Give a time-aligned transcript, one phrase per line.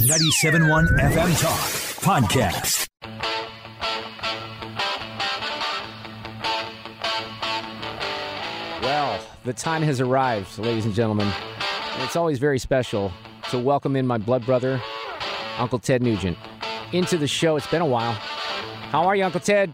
[0.00, 1.60] 97.1 FM Talk
[2.00, 2.88] Podcast.
[8.82, 11.28] Well, the time has arrived, ladies and gentlemen.
[11.92, 13.12] And it's always very special
[13.50, 14.80] to welcome in my blood brother,
[15.58, 16.36] Uncle Ted Nugent,
[16.92, 17.56] into the show.
[17.56, 18.12] It's been a while.
[18.12, 19.72] How are you, Uncle Ted?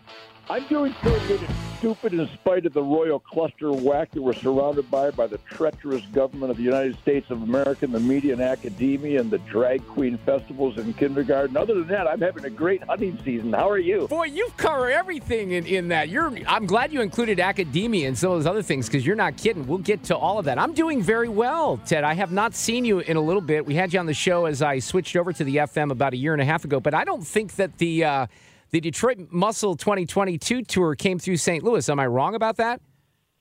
[0.51, 4.33] I'm doing so good and stupid in spite of the royal cluster whack that we're
[4.33, 8.33] surrounded by by the treacherous government of the United States of America, and the media
[8.33, 11.55] and academia, and the drag queen festivals in kindergarten.
[11.55, 13.53] Other than that, I'm having a great hunting season.
[13.53, 14.09] How are you?
[14.09, 16.09] Boy, you've covered everything in, in that.
[16.09, 19.37] You're I'm glad you included academia and some of those other things because you're not
[19.37, 19.67] kidding.
[19.67, 20.59] We'll get to all of that.
[20.59, 22.05] I'm doing very well, Ted.
[22.05, 23.67] I have not seen you in a little bit.
[23.67, 26.17] We had you on the show as I switched over to the FM about a
[26.17, 28.27] year and a half ago, but I don't think that the uh,
[28.71, 31.65] the Detroit Muscle 2022 tour came through St.
[31.65, 31.89] Louis.
[31.89, 32.81] Am I wrong about that?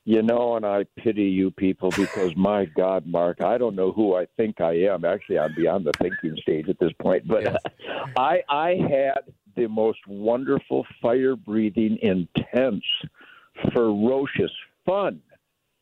[0.05, 4.15] You know, and I pity you people because my God, Mark, I don't know who
[4.15, 5.03] I think I am.
[5.03, 7.27] Actually, I'm beyond the thinking stage at this point.
[7.27, 7.57] But Yes.
[8.17, 12.83] I, I had the most wonderful, fire-breathing, intense,
[13.73, 14.51] ferocious,
[14.85, 15.19] fun,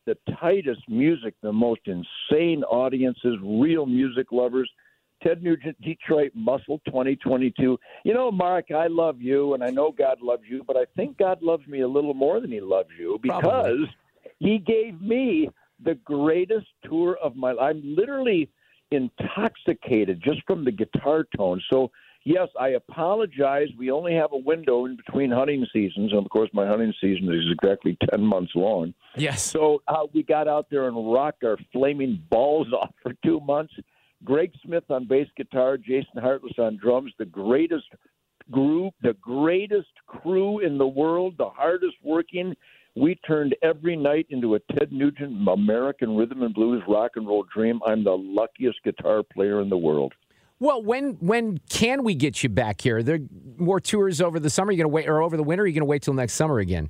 [0.05, 4.69] the tightest music, the most insane audiences, real music lovers.
[5.25, 7.79] Ted Nugent, Detroit Muscle 2022.
[8.03, 11.17] You know, Mark, I love you, and I know God loves you, but I think
[11.17, 13.89] God loves me a little more than He loves you because Probably.
[14.39, 15.49] He gave me
[15.83, 17.75] the greatest tour of my life.
[17.75, 18.49] I'm literally
[18.91, 21.61] intoxicated just from the guitar tone.
[21.71, 21.91] So,
[22.23, 23.69] yes, I apologize.
[23.77, 27.33] We only have a window in between hunting seasons, and of course, my hunting season
[27.33, 28.93] is exactly 10 months long.
[29.15, 29.43] Yes.
[29.43, 33.73] So uh, we got out there and rocked our flaming balls off for two months.
[34.23, 37.85] Greg Smith on bass guitar, Jason Hartless on drums, the greatest
[38.51, 42.55] group, the greatest crew in the world, the hardest working.
[42.95, 47.45] We turned every night into a Ted Nugent American rhythm and blues rock and roll
[47.53, 47.81] dream.
[47.85, 50.13] I'm the luckiest guitar player in the world.
[50.59, 52.97] Well, when when can we get you back here?
[52.97, 53.19] Are there
[53.57, 54.69] more tours over the summer?
[54.69, 55.63] Are you going to wait, or over the winter?
[55.63, 56.89] Are you going to wait till next summer again?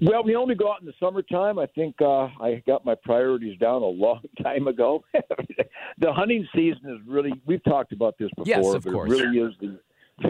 [0.00, 1.58] Well, we only go out in the summertime.
[1.58, 5.02] I think uh, I got my priorities down a long time ago.
[5.98, 9.10] the hunting season is really, we've talked about this before, Yes, of but course.
[9.10, 9.78] it really is the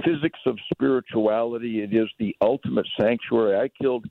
[0.05, 1.83] physics of spirituality.
[1.83, 3.59] It is the ultimate sanctuary.
[3.59, 4.07] I killed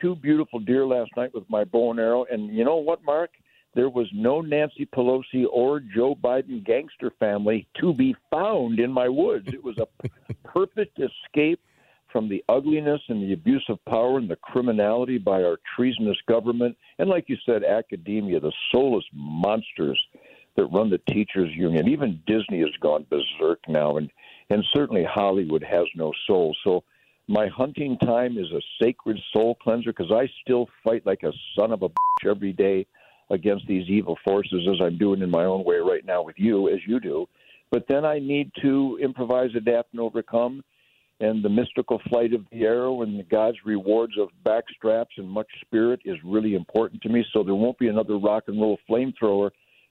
[0.00, 2.24] two beautiful deer last night with my bow and arrow.
[2.30, 3.30] And you know what, Mark?
[3.74, 9.08] There was no Nancy Pelosi or Joe Biden gangster family to be found in my
[9.08, 9.48] woods.
[9.48, 10.08] It was a
[10.44, 11.60] perfect escape
[12.14, 16.76] from the ugliness and the abuse of power and the criminality by our treasonous government,
[17.00, 20.00] and like you said, academia, the soulless monsters
[20.56, 21.88] that run the teachers union.
[21.88, 24.08] Even Disney has gone berserk now, and
[24.48, 26.54] and certainly Hollywood has no soul.
[26.62, 26.84] So
[27.26, 31.72] my hunting time is a sacred soul cleanser because I still fight like a son
[31.72, 32.86] of a bitch every day
[33.30, 36.68] against these evil forces, as I'm doing in my own way right now with you,
[36.68, 37.26] as you do.
[37.72, 40.62] But then I need to improvise, adapt, and overcome
[41.20, 45.46] and the mystical flight of the arrow and the God's rewards of backstraps and much
[45.60, 47.24] spirit is really important to me.
[47.32, 49.50] So there won't be another rock and roll flamethrower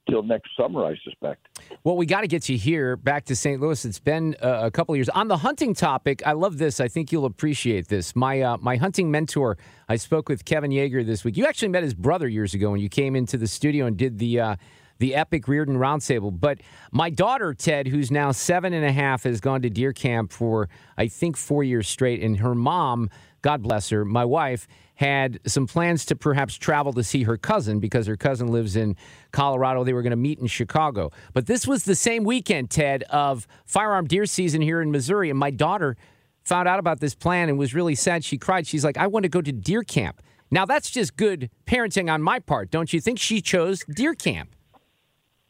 [0.10, 1.48] till next summer, I suspect.
[1.84, 3.62] Well, we got to get you here back to St.
[3.62, 3.86] Louis.
[3.86, 5.10] It's been uh, a couple of years.
[5.10, 6.80] On the hunting topic, I love this.
[6.80, 8.16] I think you'll appreciate this.
[8.16, 9.58] My uh, my hunting mentor,
[9.88, 11.38] I spoke with Kevin Yeager this week.
[11.38, 14.20] You actually met his brother years ago when you came into the studio and did
[14.20, 14.56] the uh,
[15.00, 16.38] the epic Reardon Roundtable.
[16.38, 16.60] But
[16.92, 20.70] my daughter Ted, who's now seven and a half, has gone to deer camp for
[20.98, 23.10] I think four years straight, and her mom,
[23.42, 27.80] God bless her, my wife had some plans to perhaps travel to see her cousin
[27.80, 28.96] because her cousin lives in
[29.32, 29.84] Colorado.
[29.84, 31.12] They were going to meet in Chicago.
[31.34, 35.30] But this was the same weekend, Ted, of firearm deer season here in Missouri.
[35.30, 35.98] And my daughter
[36.44, 38.24] found out about this plan and was really sad.
[38.24, 38.68] She cried.
[38.68, 40.22] She's like, I want to go to deer camp.
[40.52, 43.18] Now, that's just good parenting on my part, don't you think?
[43.18, 44.56] She chose deer camp.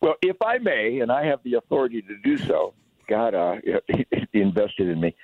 [0.04, 2.74] Well, if I may, and I have the authority to do so,
[3.08, 3.56] God uh,
[4.34, 5.16] invested in me.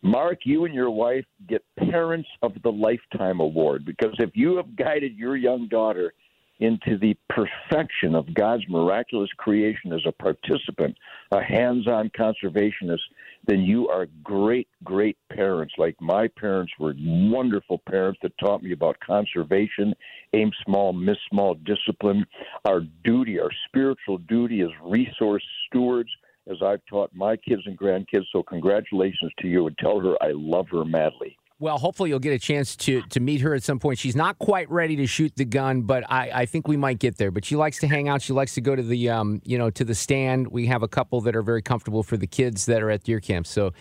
[0.00, 4.76] Mark, you and your wife get Parents of the Lifetime Award because if you have
[4.76, 6.14] guided your young daughter
[6.60, 10.96] into the perfection of God's miraculous creation as a participant,
[11.32, 13.00] a hands on conservationist,
[13.46, 15.74] then you are great, great parents.
[15.76, 19.94] Like my parents were wonderful parents that taught me about conservation,
[20.32, 22.24] aim small, miss small discipline.
[22.64, 26.10] Our duty, our spiritual duty as resource stewards,
[26.50, 28.24] as I've taught my kids and grandkids.
[28.32, 31.36] So congratulations to you, and tell her I love her madly.
[31.62, 33.96] Well, hopefully you'll get a chance to to meet her at some point.
[34.00, 37.18] She's not quite ready to shoot the gun, but I, I think we might get
[37.18, 37.30] there.
[37.30, 38.20] But she likes to hang out.
[38.20, 40.48] She likes to go to the um, you know to the stand.
[40.48, 43.20] We have a couple that are very comfortable for the kids that are at deer
[43.20, 43.46] camp.
[43.46, 43.74] So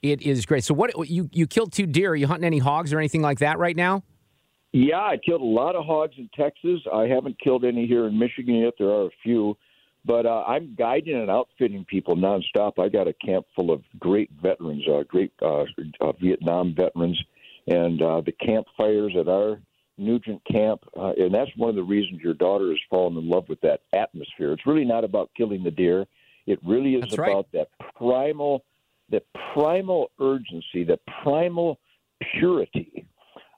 [0.00, 0.62] it is great.
[0.62, 2.12] So what you you killed two deer?
[2.12, 4.04] Are you hunting any hogs or anything like that right now?
[4.70, 6.82] Yeah, I killed a lot of hogs in Texas.
[6.92, 8.74] I haven't killed any here in Michigan yet.
[8.78, 9.56] There are a few,
[10.04, 12.78] but uh, I'm guiding and outfitting people nonstop.
[12.78, 15.64] I got a camp full of great veterans, uh, great uh,
[16.00, 17.20] uh, Vietnam veterans,
[17.66, 19.60] and uh, the campfires at our
[19.96, 23.48] Nugent camp, uh, and that's one of the reasons your daughter has fallen in love
[23.48, 24.52] with that atmosphere.
[24.52, 26.04] It's really not about killing the deer.
[26.46, 27.52] It really is That's about right.
[27.52, 28.64] that primal,
[29.10, 29.24] that
[29.54, 31.78] primal urgency, that primal
[32.38, 33.06] purity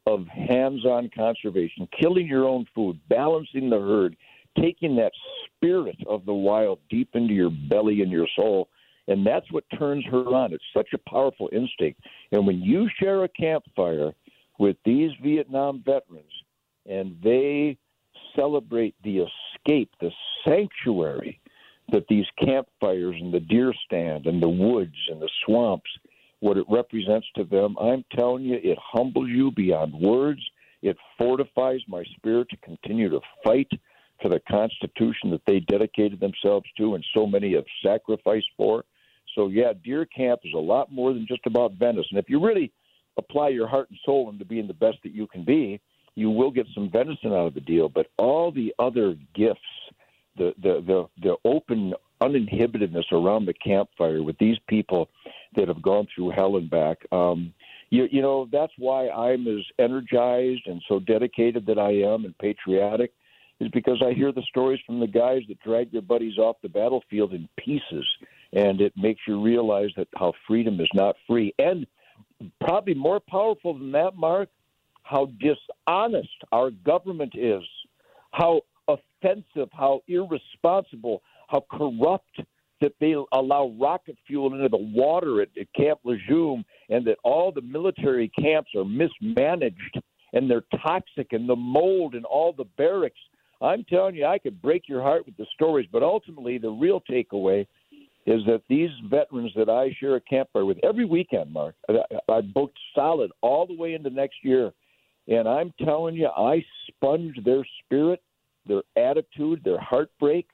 [0.07, 4.17] of hands-on conservation, killing your own food, balancing the herd,
[4.61, 5.13] taking that
[5.57, 8.69] spirit of the wild deep into your belly and your soul,
[9.09, 10.53] and that's what turns her on.
[10.53, 12.01] It's such a powerful instinct.
[12.33, 14.13] And when you share a campfire
[14.59, 16.33] with these Vietnam veterans
[16.87, 17.79] and they
[18.35, 20.11] celebrate the escape, the
[20.47, 21.41] sanctuary
[21.93, 25.91] that these campfires and the deer stand and the woods and the swamps,
[26.41, 30.41] what it represents to them, I'm telling you, it humbles you beyond words.
[30.83, 33.71] It fortifies my spirit to continue to fight
[34.21, 38.85] for the Constitution that they dedicated themselves to and so many have sacrificed for.
[39.35, 42.17] So, yeah, deer camp is a lot more than just about venison.
[42.17, 42.73] And if you really
[43.19, 45.81] apply your heart and soul into being the best that you can be,
[46.15, 47.89] you will get some venison out of the deal.
[47.89, 49.61] But all the other gifts,
[50.37, 55.09] the the the, the open uninhibitedness around the campfire with these people
[55.55, 56.99] that have gone through hell and back.
[57.13, 57.53] Um,
[57.91, 62.37] you, you know that's why I'm as energized and so dedicated that I am and
[62.39, 63.13] patriotic
[63.61, 66.69] is because I hear the stories from the guys that drag their buddies off the
[66.69, 68.07] battlefield in pieces,
[68.53, 71.55] and it makes you realize that how freedom is not free.
[71.59, 71.87] And
[72.61, 74.49] probably more powerful than that, Mark,
[75.03, 77.63] how dishonest our government is,
[78.33, 82.41] how offensive, how irresponsible, how corrupt
[82.81, 87.51] that they allow rocket fuel into the water at, at Camp Lejeune and that all
[87.51, 90.01] the military camps are mismanaged
[90.33, 93.21] and they're toxic and the mold and all the barracks.
[93.61, 97.03] I'm telling you, I could break your heart with the stories, but ultimately, the real
[97.11, 97.67] takeaway
[98.27, 102.41] is that these veterans that I share a campfire with every weekend, Mark, I, I
[102.41, 104.73] booked solid all the way into next year.
[105.29, 108.23] And I'm telling you, I sponge their spirit,
[108.67, 110.49] their attitude, their heartbreak,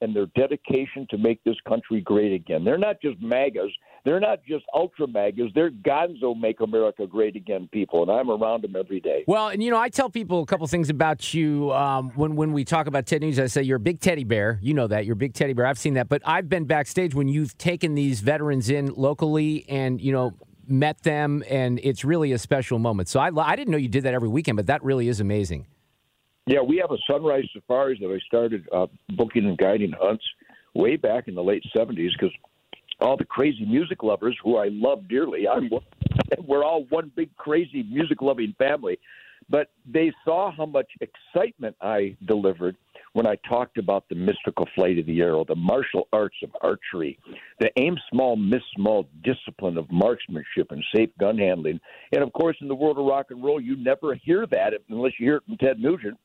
[0.00, 2.64] and their dedication to make this country great again.
[2.64, 3.72] They're not just MAGAs.
[4.08, 5.50] They're not just ultra MAGAs.
[5.54, 9.22] They're Gonzo Make America Great Again people, and I'm around them every day.
[9.26, 12.54] Well, and you know, I tell people a couple things about you um, when when
[12.54, 13.44] we talk about Ted Nugent.
[13.44, 14.58] I say you're a big teddy bear.
[14.62, 15.66] You know that you're a big teddy bear.
[15.66, 20.00] I've seen that, but I've been backstage when you've taken these veterans in locally, and
[20.00, 20.32] you know.
[20.70, 23.08] Met them, and it's really a special moment.
[23.08, 25.66] So I, I didn't know you did that every weekend, but that really is amazing.
[26.46, 30.24] Yeah, we have a sunrise safaris that I started uh, booking and guiding hunts
[30.74, 32.34] way back in the late '70s because
[33.00, 35.70] all the crazy music lovers who I love dearly, I'm
[36.46, 38.98] we're all one big crazy music loving family.
[39.50, 42.76] But they saw how much excitement I delivered
[43.14, 47.18] when I talked about the mystical flight of the arrow, the martial arts of archery,
[47.58, 51.80] the aim small, miss small discipline of marksmanship and safe gun handling.
[52.12, 55.12] And of course, in the world of rock and roll, you never hear that unless
[55.18, 56.18] you hear it from Ted Nugent.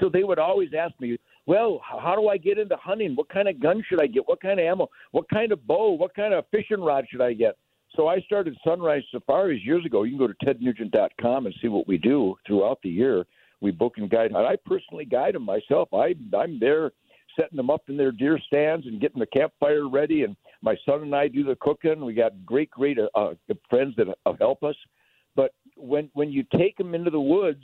[0.00, 1.18] So they would always ask me,
[1.48, 3.16] well, how do I get into hunting?
[3.16, 4.28] What kind of gun should I get?
[4.28, 4.90] What kind of ammo?
[5.12, 5.92] What kind of bow?
[5.92, 7.56] What kind of fishing rod should I get?
[7.96, 10.02] So I started Sunrise Safaris years ago.
[10.02, 13.24] You can go to tednugent.com and see what we do throughout the year.
[13.62, 14.34] We book and guide.
[14.34, 15.88] I personally guide them myself.
[15.94, 16.92] I, I'm there
[17.34, 20.24] setting them up in their deer stands and getting the campfire ready.
[20.24, 22.04] And my son and I do the cooking.
[22.04, 23.34] We got great, great uh, uh,
[23.70, 24.76] friends that uh, help us.
[25.34, 27.62] But when when you take them into the woods,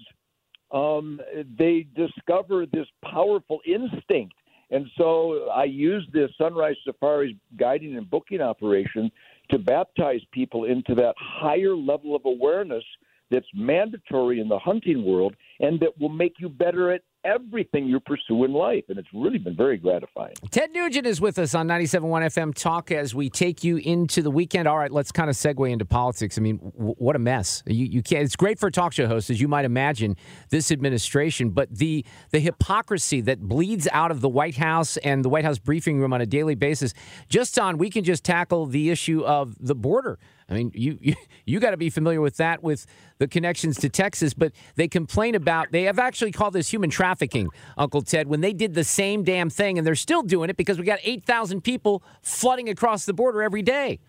[0.74, 1.20] um,
[1.56, 4.34] they discover this powerful instinct.
[4.70, 9.10] And so I use this Sunrise Safaris guiding and booking operation
[9.50, 12.82] to baptize people into that higher level of awareness
[13.30, 18.00] that's mandatory in the hunting world and that will make you better at everything you
[18.00, 18.84] pursue in life.
[18.88, 20.34] And it's really been very gratifying.
[20.50, 24.30] Ted Nugent is with us on 97.1 FM Talk as we take you into the
[24.30, 24.68] weekend.
[24.68, 26.38] All right, let's kind of segue into politics.
[26.38, 27.62] I mean, w- what a mess.
[27.66, 30.16] You, you can't, it's great for talk show hosts, as you might imagine,
[30.50, 35.28] this administration, but the, the hypocrisy that bleeds out of the White House and the
[35.28, 36.94] White House briefing room on a daily basis,
[37.28, 40.18] just on, we can just tackle the issue of the border.
[40.48, 41.14] I mean, you you,
[41.46, 42.86] you got to be familiar with that with
[43.18, 47.48] the connections to Texas, but they complain about they have actually called this human trafficking,
[47.76, 50.78] Uncle Ted, when they did the same damn thing and they're still doing it because
[50.78, 54.00] we got 8,000 people flooding across the border every day.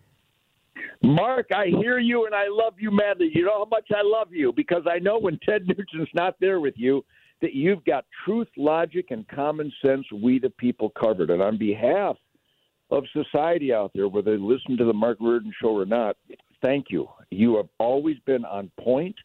[1.02, 3.30] Mark, I hear you and I love you madly.
[3.34, 6.60] You know how much I love you because I know when Ted Nugent's not there
[6.60, 7.06] with you
[7.42, 11.30] that you've got truth, logic, and common sense we the people covered.
[11.30, 12.18] And on behalf
[12.92, 16.18] of society out there, whether they listen to the Mark Reardon show or not,
[16.62, 17.08] thank you.
[17.32, 19.16] You have always been on point.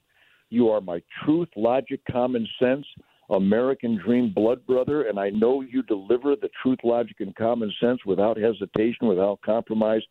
[0.49, 2.87] You are my truth, logic, common sense,
[3.31, 8.01] American dream blood brother, and I know you deliver the truth, logic, and common sense
[8.05, 10.03] without hesitation, without compromise.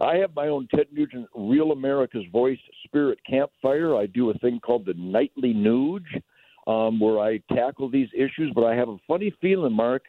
[0.00, 3.96] I have my own Ted Nugent Real America's Voice Spirit Campfire.
[3.96, 6.22] I do a thing called the Nightly Nuge,
[6.66, 8.50] um, where I tackle these issues.
[8.54, 10.06] But I have a funny feeling, Mark,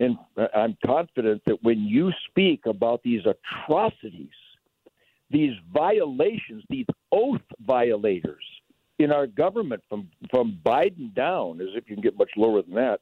[0.00, 0.16] and
[0.54, 4.28] I'm confident that when you speak about these atrocities,
[5.30, 8.44] these violations, these oath violators
[8.98, 12.74] in our government from from Biden down, as if you can get much lower than
[12.74, 13.00] that.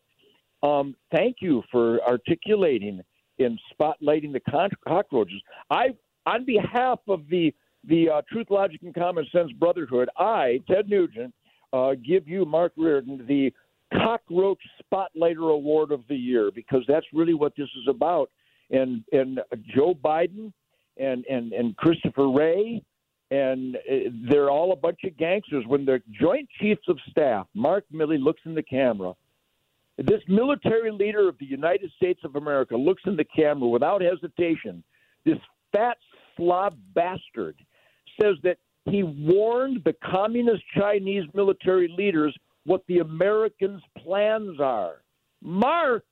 [0.62, 3.02] Um, thank you for articulating
[3.38, 4.40] and spotlighting the
[4.86, 5.42] cockroaches.
[5.70, 10.88] I, on behalf of the the uh, Truth, Logic, and Common Sense Brotherhood, I, Ted
[10.88, 11.32] Nugent,
[11.72, 13.52] uh, give you, Mark Reardon, the
[13.93, 18.31] Cockroach Spotlighter Award of the Year because that's really what this is about.
[18.71, 19.40] And and
[19.75, 20.52] Joe Biden
[20.97, 22.83] and and and Christopher Wray
[23.31, 25.64] and uh, they're all a bunch of gangsters.
[25.66, 29.14] When the Joint Chiefs of Staff, Mark Milley, looks in the camera,
[29.99, 34.85] this military leader of the United States of America looks in the camera without hesitation.
[35.25, 35.38] This
[35.73, 35.97] fat
[36.37, 37.57] slob bastard
[38.21, 45.02] says that he warned the communist Chinese military leaders what the Americans' plans are.
[45.42, 46.04] Mark,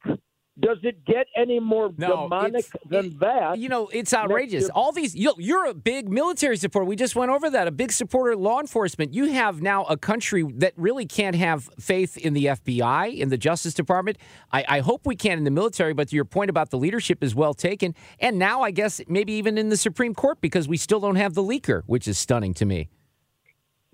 [0.61, 3.58] does it get any more No, demonic than it- that?
[3.58, 4.68] You know, it's outrageous.
[4.68, 6.84] All these, you- you're a big military supporter.
[6.84, 7.66] We just went over that.
[7.66, 9.12] A big supporter of law enforcement.
[9.12, 13.37] You have now a country that really can't have faith in the FBI, in the
[13.38, 14.16] Justice Department.
[14.52, 17.34] I, I hope we can in the military, but your point about the leadership is
[17.34, 17.92] well taken.
[18.20, 21.34] And now, I guess, maybe even in the Supreme Court because we still don't have
[21.34, 22.88] the leaker, which is stunning to me.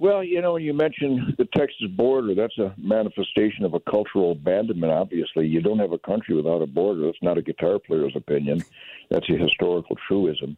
[0.00, 4.90] Well, you know, you mentioned the Texas border, that's a manifestation of a cultural abandonment,
[4.90, 5.46] obviously.
[5.46, 7.04] You don't have a country without a border.
[7.04, 8.64] That's not a guitar player's opinion.
[9.10, 10.56] That's a historical truism.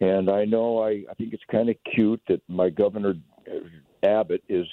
[0.00, 3.14] And I know I, I think it's kind of cute that my governor,
[3.48, 4.66] uh, Abbott, is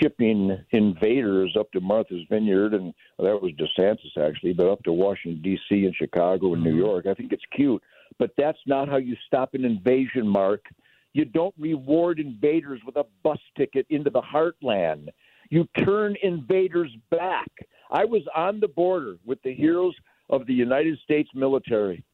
[0.00, 4.92] shipping invaders up to Martha's Vineyard, and well, that was DeSantis actually, but up to
[4.92, 5.84] Washington, D.C.
[5.84, 7.06] and Chicago and New York.
[7.06, 7.80] I think it's cute.
[8.18, 10.64] But that's not how you stop an invasion, Mark.
[11.12, 15.08] You don't reward invaders with a bus ticket into the heartland.
[15.50, 17.50] You turn invaders back.
[17.90, 19.94] I was on the border with the heroes
[20.28, 22.04] of the United States military.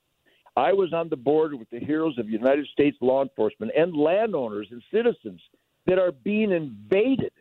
[0.56, 4.68] I was on the border with the heroes of United States law enforcement and landowners
[4.70, 5.40] and citizens
[5.84, 7.32] that are being invaded.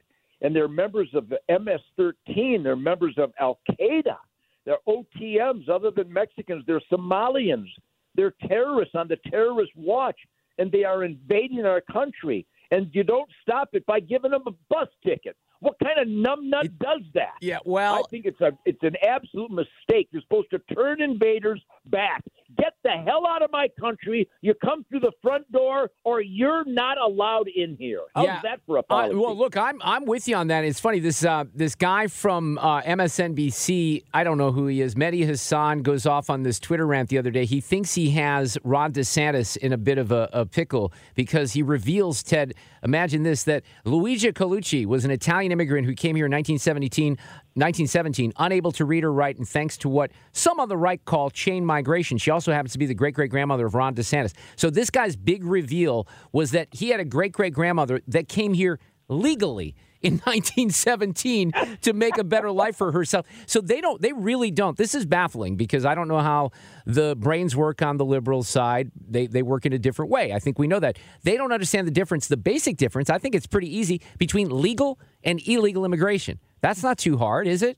[0.41, 4.17] And they're members of MS 13, they're members of Al Qaeda,
[4.65, 7.69] they're OTMs, other than Mexicans, they're Somalians,
[8.15, 10.17] they're terrorists on the terrorist watch
[10.57, 12.45] and they are invading our country.
[12.71, 15.35] And you don't stop it by giving them a bus ticket.
[15.59, 17.35] What kind of numbnut does that?
[17.41, 20.09] Yeah, well, I think it's a it's an absolute mistake.
[20.11, 22.23] You're supposed to turn invaders back.
[22.57, 24.29] Get the hell out of my country.
[24.41, 28.01] You come through the front door, or you're not allowed in here.
[28.15, 28.39] How's Yeah.
[28.43, 29.15] that for a Uh, policy?
[29.15, 30.63] well, look, I'm I'm with you on that.
[30.63, 34.03] It's funny this uh, this guy from uh, MSNBC.
[34.13, 34.95] I don't know who he is.
[34.95, 37.45] Mehdi Hasan goes off on this Twitter rant the other day.
[37.45, 41.61] He thinks he has Ron DeSantis in a bit of a, a pickle because he
[41.63, 42.53] reveals Ted.
[42.83, 47.17] Imagine this: that Luigi Colucci was an Italian immigrant who came here in 1917.
[47.55, 51.29] 1917, unable to read or write, and thanks to what some on the right call
[51.29, 52.17] chain migration.
[52.17, 54.33] She also happens to be the great great grandmother of Ron DeSantis.
[54.57, 58.53] So, this guy's big reveal was that he had a great great grandmother that came
[58.53, 59.73] here legally
[60.05, 63.25] in 1917 to make a better life for herself.
[63.45, 64.77] So they don't they really don't.
[64.77, 66.51] This is baffling because I don't know how
[66.85, 68.91] the brains work on the liberal side.
[69.09, 70.33] They they work in a different way.
[70.33, 70.97] I think we know that.
[71.23, 73.09] They don't understand the difference, the basic difference.
[73.09, 76.39] I think it's pretty easy between legal and illegal immigration.
[76.61, 77.77] That's not too hard, is it?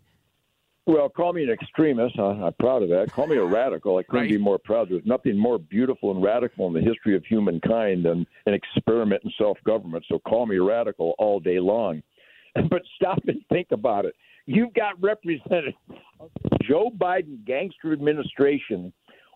[0.86, 2.18] Well, call me an extremist.
[2.18, 3.12] I'm proud of that.
[3.12, 3.98] Call me a radical.
[3.98, 4.30] I couldn't Right.
[4.30, 4.88] be more proud.
[4.90, 9.32] There's nothing more beautiful and radical in the history of humankind than an experiment in
[9.38, 10.06] self government.
[10.08, 12.02] So call me a radical all day long.
[12.70, 14.16] But stop and think about it.
[14.46, 15.76] You've got represented
[16.64, 18.94] Joe Biden gangster administration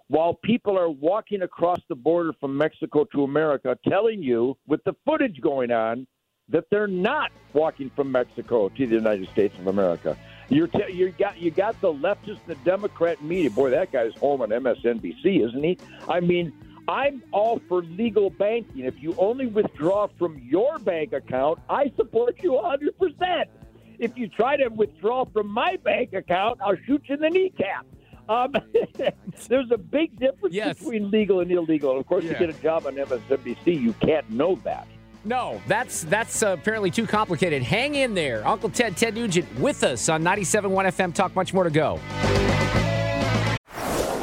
[0.07, 4.93] while people are walking across the border from Mexico to America telling you, with the
[5.05, 6.05] footage going on,
[6.49, 10.17] that they're not walking from Mexico to the United States of America.
[10.49, 13.49] You're te- you got you got the leftist, the Democrat media.
[13.49, 15.77] Boy, that guy's home on MSNBC, isn't he?
[16.09, 16.51] I mean,
[16.91, 18.83] I'm all for legal banking.
[18.83, 23.45] If you only withdraw from your bank account, I support you 100%.
[23.97, 27.85] If you try to withdraw from my bank account, I'll shoot you in the kneecap.
[28.27, 28.53] Um,
[29.47, 30.79] there's a big difference Yes.
[30.79, 31.91] between legal and illegal.
[31.91, 32.31] And of course, Yeah.
[32.33, 34.85] you get a job on MSNBC, you can't know that.
[35.23, 37.61] No, that's that's uh, apparently too complicated.
[37.63, 38.45] Hang in there.
[38.45, 41.35] Uncle Ted, Ted Nugent with us on 97.1 FM Talk.
[41.35, 41.99] Much more to go.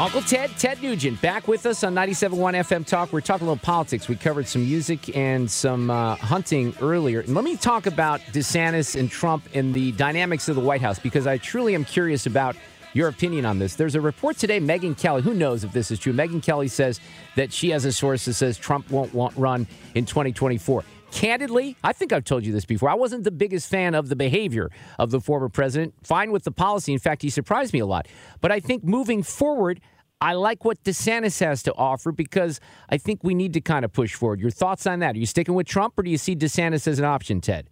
[0.00, 3.12] Uncle Ted, Ted Nugent, back with us on 97.1 FM Talk.
[3.12, 4.08] We're talking a little politics.
[4.08, 7.20] We covered some music and some uh, hunting earlier.
[7.20, 10.98] And let me talk about DeSantis and Trump and the dynamics of the White House
[10.98, 12.56] because I truly am curious about
[12.94, 13.74] your opinion on this.
[13.74, 16.14] There's a report today, Megyn Kelly, who knows if this is true?
[16.14, 16.98] Megyn Kelly says
[17.36, 20.82] that she has a source that says Trump won't run in 2024.
[21.12, 22.88] Candidly, I think I've told you this before.
[22.88, 25.94] I wasn't the biggest fan of the behavior of the former president.
[26.02, 26.92] Fine with the policy.
[26.92, 28.06] In fact, he surprised me a lot.
[28.40, 29.80] But I think moving forward,
[30.20, 33.92] I like what DeSantis has to offer because I think we need to kind of
[33.92, 34.40] push forward.
[34.40, 35.16] Your thoughts on that?
[35.16, 37.68] Are you sticking with Trump or do you see DeSantis as an option, Ted?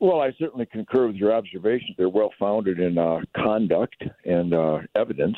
[0.00, 1.92] Well, I certainly concur with your observations.
[1.96, 5.36] They're well founded in uh, conduct and uh, evidence.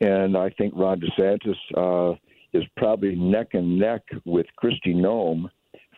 [0.00, 2.16] And I think Ron DeSantis uh,
[2.52, 5.48] is probably neck and neck with Kristi Noem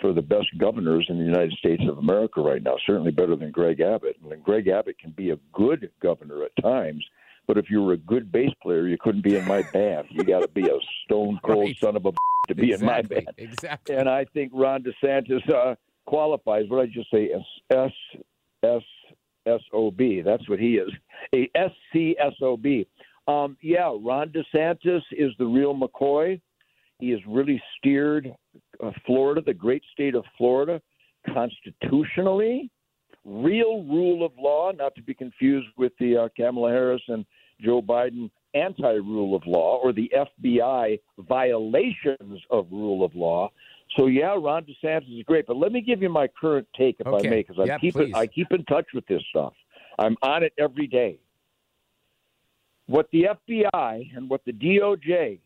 [0.00, 3.50] for the best governors in the United States of America right now, certainly better than
[3.50, 4.16] Greg Abbott.
[4.30, 7.04] And Greg Abbott can be a good governor at times,
[7.46, 10.06] but if you were a good bass player, you couldn't be in my band.
[10.10, 11.76] You got to be a stone cold Right.
[11.80, 12.12] son of a
[12.48, 13.28] to be in my band.
[13.36, 13.94] Exactly.
[13.96, 15.74] And I think Ron DeSantis uh,
[16.06, 16.64] qualifies.
[16.68, 17.30] What did I just say?
[17.70, 17.90] S
[18.62, 18.82] S
[19.46, 20.22] S O B.
[20.22, 20.90] That's what he is.
[21.34, 22.86] A S C S O B.
[23.26, 26.40] Um, yeah, Ron DeSantis is the real McCoy.
[27.00, 28.32] He has really steered
[28.82, 30.80] uh, Florida, the great state of Florida,
[31.32, 32.70] constitutionally,
[33.24, 37.24] real rule of law, not to be confused with the uh, Kamala Harris and
[37.60, 43.50] Joe Biden anti rule of law or the FBI violations of rule of law.
[43.96, 47.06] So yeah, Ron DeSantis is great, but let me give you my current take, if
[47.06, 47.26] Okay.
[47.26, 49.54] I may, because I Yeah, keep it, I keep in touch with this stuff.
[49.98, 51.18] I'm on it every day.
[52.86, 55.40] What the FBI and what the DOJ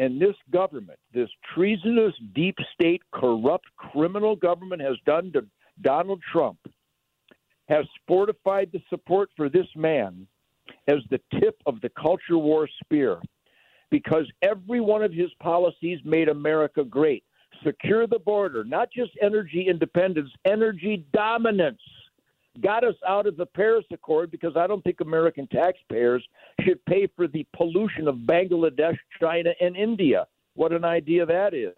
[0.00, 5.44] and this government, this treasonous, deep state, corrupt, criminal government has done to
[5.82, 6.58] Donald Trump
[7.68, 10.26] has fortified the support for this man
[10.88, 13.20] as the tip of the culture war spear
[13.90, 17.22] because every one of his policies made America great.
[17.62, 21.82] Secure the border, not just energy independence, energy dominance.
[22.62, 26.26] Got us out of the Paris Accord because I don't think American taxpayers
[26.60, 30.26] should pay for the pollution of Bangladesh, China, and India.
[30.54, 31.76] What an idea that is.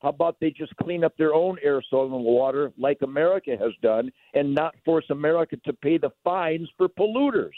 [0.00, 3.72] How about they just clean up their own air, soil, and water like America has
[3.82, 7.56] done and not force America to pay the fines for polluters?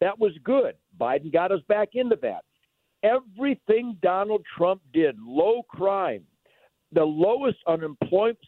[0.00, 0.74] That was good.
[1.00, 2.44] Biden got us back into that.
[3.02, 6.24] Everything Donald Trump did, low crime,
[6.92, 8.38] the lowest unemployment,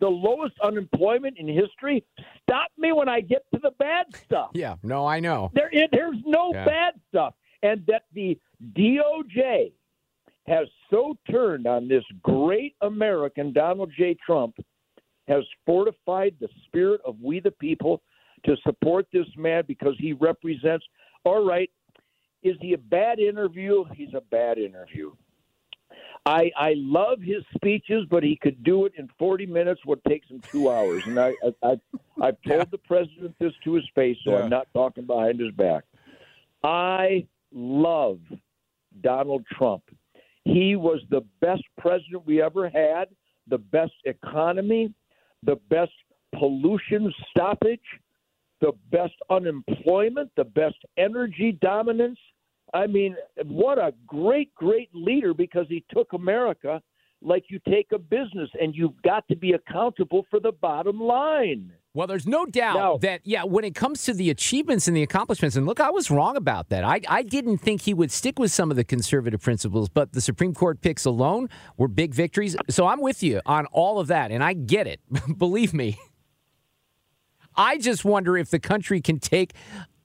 [0.00, 2.04] the lowest unemployment in history.
[2.42, 4.50] Stop me when I get to the bad stuff.
[4.54, 5.50] Yeah, no, I know.
[5.54, 6.64] There, it, there's no Yeah.
[6.64, 8.38] bad stuff, and that the
[8.76, 9.72] DOJ
[10.46, 14.14] has so turned on this great American Donald J.
[14.24, 14.56] Trump
[15.26, 18.02] has fortified the spirit of we the people
[18.44, 20.84] to support this man because he represents.
[21.24, 21.70] All right,
[22.42, 23.84] is he a bad interview?
[23.94, 25.12] He's a bad interview.
[26.26, 29.80] I I love his speeches, but he could do it in 40 minutes.
[29.84, 31.02] What takes him two hours?
[31.06, 31.80] And I I, I
[32.20, 34.44] I've told the president this to his face, so Yeah.
[34.44, 35.84] I'm not talking behind his back.
[36.62, 38.20] I love
[39.02, 39.82] Donald Trump.
[40.44, 43.08] He was the best president we ever had,
[43.48, 44.92] the best economy,
[45.42, 45.92] the best
[46.38, 47.80] pollution stoppage,
[48.60, 52.18] the best unemployment, the best energy dominance.
[52.74, 56.82] I mean, what a great, great leader because he took America
[57.22, 61.72] like you take a business and you've got to be accountable for the bottom line.
[61.94, 65.54] Well, there's no doubt that, yeah, when it comes to the achievements and the accomplishments,
[65.54, 66.82] and look, I was wrong about that.
[66.82, 70.20] I, I didn't think he would stick with some of the conservative principles, but the
[70.20, 72.56] Supreme Court picks alone were big victories.
[72.68, 75.00] So I'm with you on all of that, and I get it.
[75.38, 75.96] Believe me.
[77.56, 79.52] I just wonder if the country can take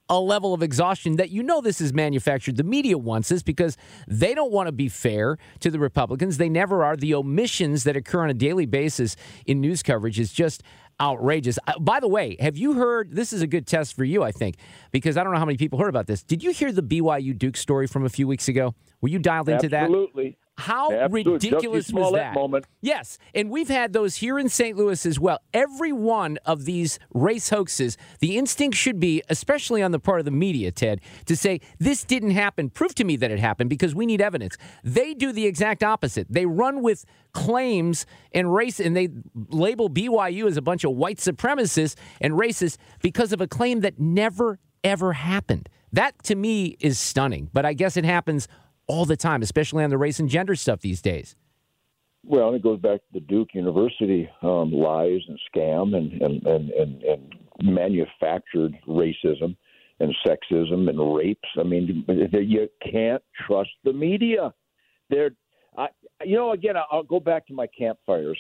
[0.10, 2.58] a level of exhaustion that you know this is manufactured.
[2.58, 6.38] The media wants this because they don't want to be fair to the Republicans.
[6.38, 6.96] They never are.
[6.96, 10.64] The omissions that occur on a daily basis in news coverage is just
[11.00, 11.58] outrageous.
[11.68, 13.12] Uh, by the way, have you heard?
[13.16, 14.56] This is a good test for you, I think,
[14.92, 16.24] because I don't know how many people heard about this.
[16.24, 18.76] Did you hear the BYU Duke story from a few weeks ago?
[19.02, 19.84] Were you dialed into that?
[19.84, 20.38] Absolutely.
[20.60, 21.34] How Absolutely.
[21.34, 22.34] ridiculous was that?
[22.34, 22.66] Moment.
[22.82, 24.78] Yes, and we've had those here in St.
[24.78, 25.40] Louis as well.
[25.54, 30.26] Every one of these race hoaxes, the instinct should be, especially on the part of
[30.26, 32.70] the media, Ted, to say this didn't happen.
[32.70, 34.58] Prove to me that it happened because we need evidence.
[34.84, 36.28] They do the exact opposite.
[36.30, 41.18] They run with claims and race, and they label BYU as a bunch of white
[41.18, 45.70] supremacists and racists because of a claim that never ever happened.
[45.92, 48.48] That to me is stunning, but I guess it happens
[48.90, 51.36] all the time, especially on the race and gender stuff these days.
[52.26, 56.70] Well, it goes back to the Duke University um, lies and scam and, and, and,
[56.72, 59.56] and, and manufactured racism
[60.02, 61.48] and sexism and rapes.
[61.58, 64.54] I mean, you can't trust the media.
[65.10, 65.32] They're,
[65.78, 65.88] I,
[66.26, 68.40] you know, again, I'll go back to my campfires,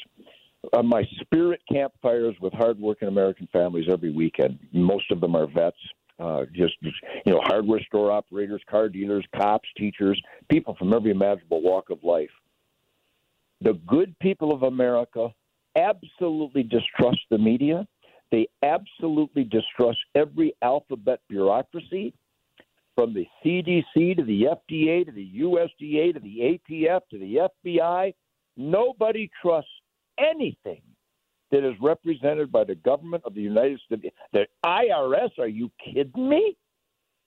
[0.73, 4.59] uh, my spirit campfires with hardworking American families every weekend.
[4.73, 5.77] Most of them are vets
[6.19, 6.91] uh, just you
[7.31, 12.29] know hardware store operators, car dealers, cops, teachers, people from every imaginable walk of life.
[13.61, 15.29] The good people of America
[15.75, 17.87] absolutely distrust the media.
[18.31, 22.13] They absolutely distrust every alphabet bureaucracy,
[22.99, 28.13] from the CDC to the FDA to the USDA to the ATF to the FBI.
[28.57, 29.71] Nobody trusts
[30.17, 30.81] anything
[31.51, 34.15] that is represented by the government of the United States.
[34.33, 36.55] The IRS, are you kidding me?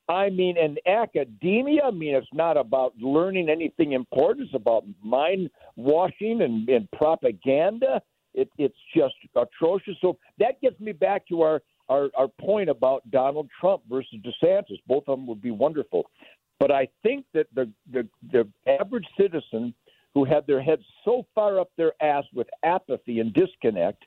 [0.08, 4.46] I mean, in academia, I mean, it's not about learning anything important.
[4.46, 8.02] It's about mind washing and, and propaganda.
[8.34, 9.94] It, it's just atrocious.
[10.00, 14.80] So that gets me back to our, our, our point about Donald Trump versus DeSantis.
[14.86, 16.10] Both of them would be wonderful.
[16.58, 18.48] But I think that the, the, the
[18.80, 19.74] average citizen
[20.14, 24.04] who had their heads so far up their ass with apathy and disconnect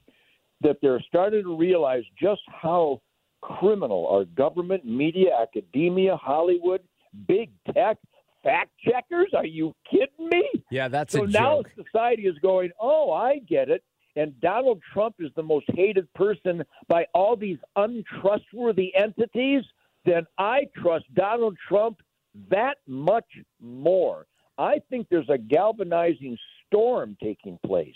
[0.62, 3.02] that they're starting to realize just how
[3.42, 6.82] criminal our government, media, academia, Hollywood,
[7.28, 7.98] big tech,
[8.44, 9.32] fact checkers.
[9.36, 10.44] Are you kidding me?
[10.72, 11.86] Yeah, that's so now joke.
[11.86, 13.84] society is going, oh, I get it.
[14.16, 19.64] And Donald Trump is the most hated person by all these untrustworthy entities.
[20.06, 22.02] Then I trust Donald Trump
[22.50, 23.26] that much
[23.60, 24.26] more.
[24.58, 27.94] I think there's a galvanizing storm taking place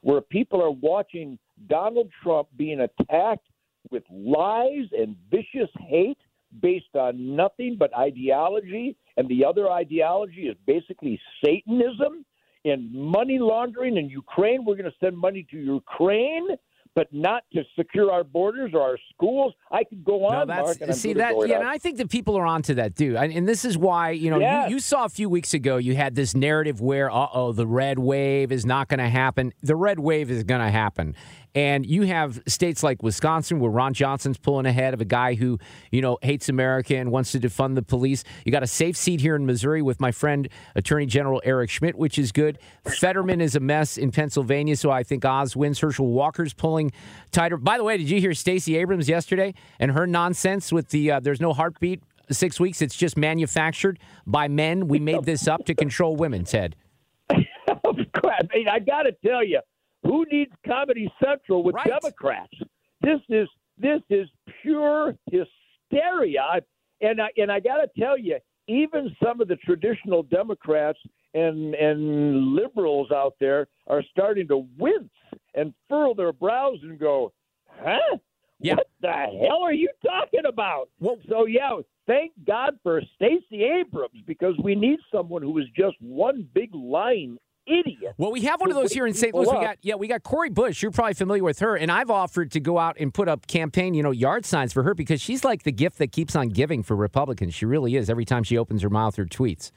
[0.00, 1.38] where people are watching
[1.68, 3.46] Donald Trump being attacked
[3.90, 6.18] with lies and vicious hate
[6.60, 12.24] based on nothing but ideology, and the other ideology is basically Satanism
[12.64, 14.64] and money laundering in Ukraine.
[14.64, 16.48] We're going to send money to Ukraine
[16.94, 19.52] but not to secure our borders or our schools.
[19.70, 20.46] I could go on.
[20.46, 21.34] No, that's, Mark, see that.
[21.46, 23.16] Yeah, and I think that people are onto that too.
[23.18, 24.68] And, and this is why you know yes.
[24.68, 27.66] you, you, saw a few weeks ago you had this narrative where uh oh the
[27.66, 29.52] red wave is not going to happen.
[29.62, 31.16] The red wave is going to happen,
[31.54, 35.58] and you have states like Wisconsin where Ron Johnson's pulling ahead of a guy who,
[35.92, 38.24] you know, hates America and wants to defund the police.
[38.44, 41.94] You got a safe seat here in Missouri with my friend Attorney General Eric Schmitt,
[41.96, 42.58] which is good.
[42.84, 45.78] Fetterman is a mess in Pennsylvania, so I think Oz wins.
[45.78, 46.90] Herschel Walker's pulling
[47.30, 47.56] tighter.
[47.56, 51.20] By the way, did you hear Stacey Abrams yesterday and her nonsense with the uh,
[51.20, 52.82] there's no heartbeat six weeks?
[52.82, 54.88] It's just manufactured by men.
[54.88, 56.74] We made this up to control women, Ted.
[57.30, 59.60] I mean, I got to tell you,
[60.04, 61.86] who needs Comedy Central with right.
[61.86, 62.52] Democrats?
[63.00, 64.28] This is this is
[64.62, 66.60] pure hysteria.
[67.00, 68.38] And I, and I got to tell you,
[68.68, 70.98] even some of the traditional Democrats
[71.34, 75.10] and and liberals out there are starting to wince
[75.54, 77.32] and furl their brows and go,
[77.68, 78.18] "Huh?
[78.60, 78.76] Yeah.
[78.76, 79.10] What the
[79.46, 84.74] hell are you talking about?" Well, so yeah, thank God for Stacey Abrams because we
[84.74, 88.14] need someone who is just one big lying idiot.
[88.16, 89.34] Well, we have one of those here in St.
[89.34, 89.46] Louis.
[89.46, 90.82] We got yeah, we got Cori Bush.
[90.82, 93.94] You're probably familiar with her, and I've offered to go out and put up campaign,
[93.94, 96.82] you know, yard signs for her because she's like the gift that keeps on giving
[96.82, 97.54] for Republicans.
[97.54, 98.10] She really is.
[98.10, 99.70] Every time she opens her mouth or tweets,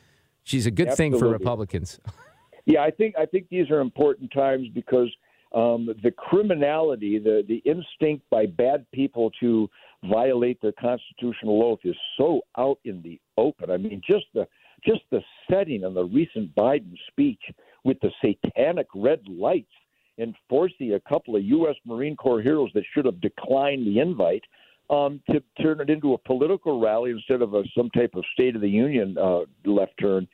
[0.43, 1.19] she's a good Absolutely.
[1.19, 2.00] thing for Republicans.
[2.67, 5.10] Yeah, I think I think these are important times because
[5.56, 9.69] um, the criminality, the the instinct by bad people to
[10.04, 13.71] violate their constitutional oath is so out in the open.
[13.71, 14.45] I mean, just the
[14.86, 17.41] just the setting on the recent Biden speech
[17.88, 19.71] with the satanic red lights
[20.17, 21.76] and forcing a couple of U.S.
[21.86, 24.43] Marine Corps heroes that should have declined the invite
[24.89, 28.56] um, to turn it into a political rally instead of a, some type of State
[28.56, 30.28] of the Union uh, left turn.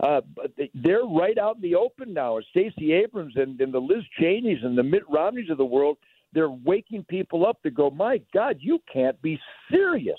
[0.00, 2.38] Uh, but they're right out in the open now.
[2.50, 5.98] Stacey Abrams and, and the Liz Cheneys and the Mitt Romneys of the world,
[6.32, 9.38] they're waking people up to go, my God, you can't be
[9.70, 10.18] serious.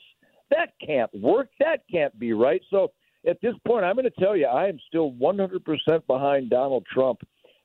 [0.49, 1.47] that can't work.
[1.60, 2.62] That can't be right.
[2.69, 2.91] So
[3.27, 7.21] at this point, I'm going to tell you, I am still 100% behind Donald Trump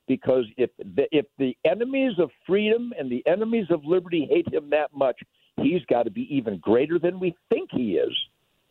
[0.07, 4.69] because if the, if the enemies of freedom and the enemies of liberty hate him
[4.69, 5.19] that much,
[5.61, 8.15] he's got to be even greater than we think he is.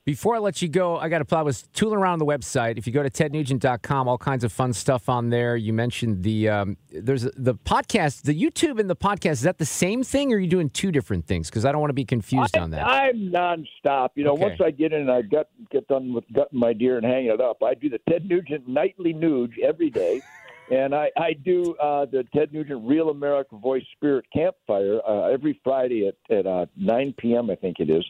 [0.06, 1.40] Before I let you go, I got to play.
[1.40, 2.78] I was tooling around the website.
[2.78, 5.56] If you go to tednugent.com, all kinds of fun stuff on there.
[5.56, 9.32] You mentioned the um, there's the podcast, the YouTube and the podcast.
[9.32, 11.50] Is that the same thing, or are you doing two different things?
[11.50, 12.86] Because I don't want to be confused I, on that.
[12.86, 14.10] I'm nonstop.
[14.14, 14.42] You know, Okay.
[14.42, 17.32] once I get in and I gut, get done with gutting my deer and hanging
[17.32, 20.22] it up, I do the Ted Nugent nightly nuge every day.
[20.68, 25.60] And I, I do uh, the Ted Nugent Real America Voice Spirit Campfire uh, every
[25.62, 28.04] Friday at, at uh, 9 p.m., I think it is.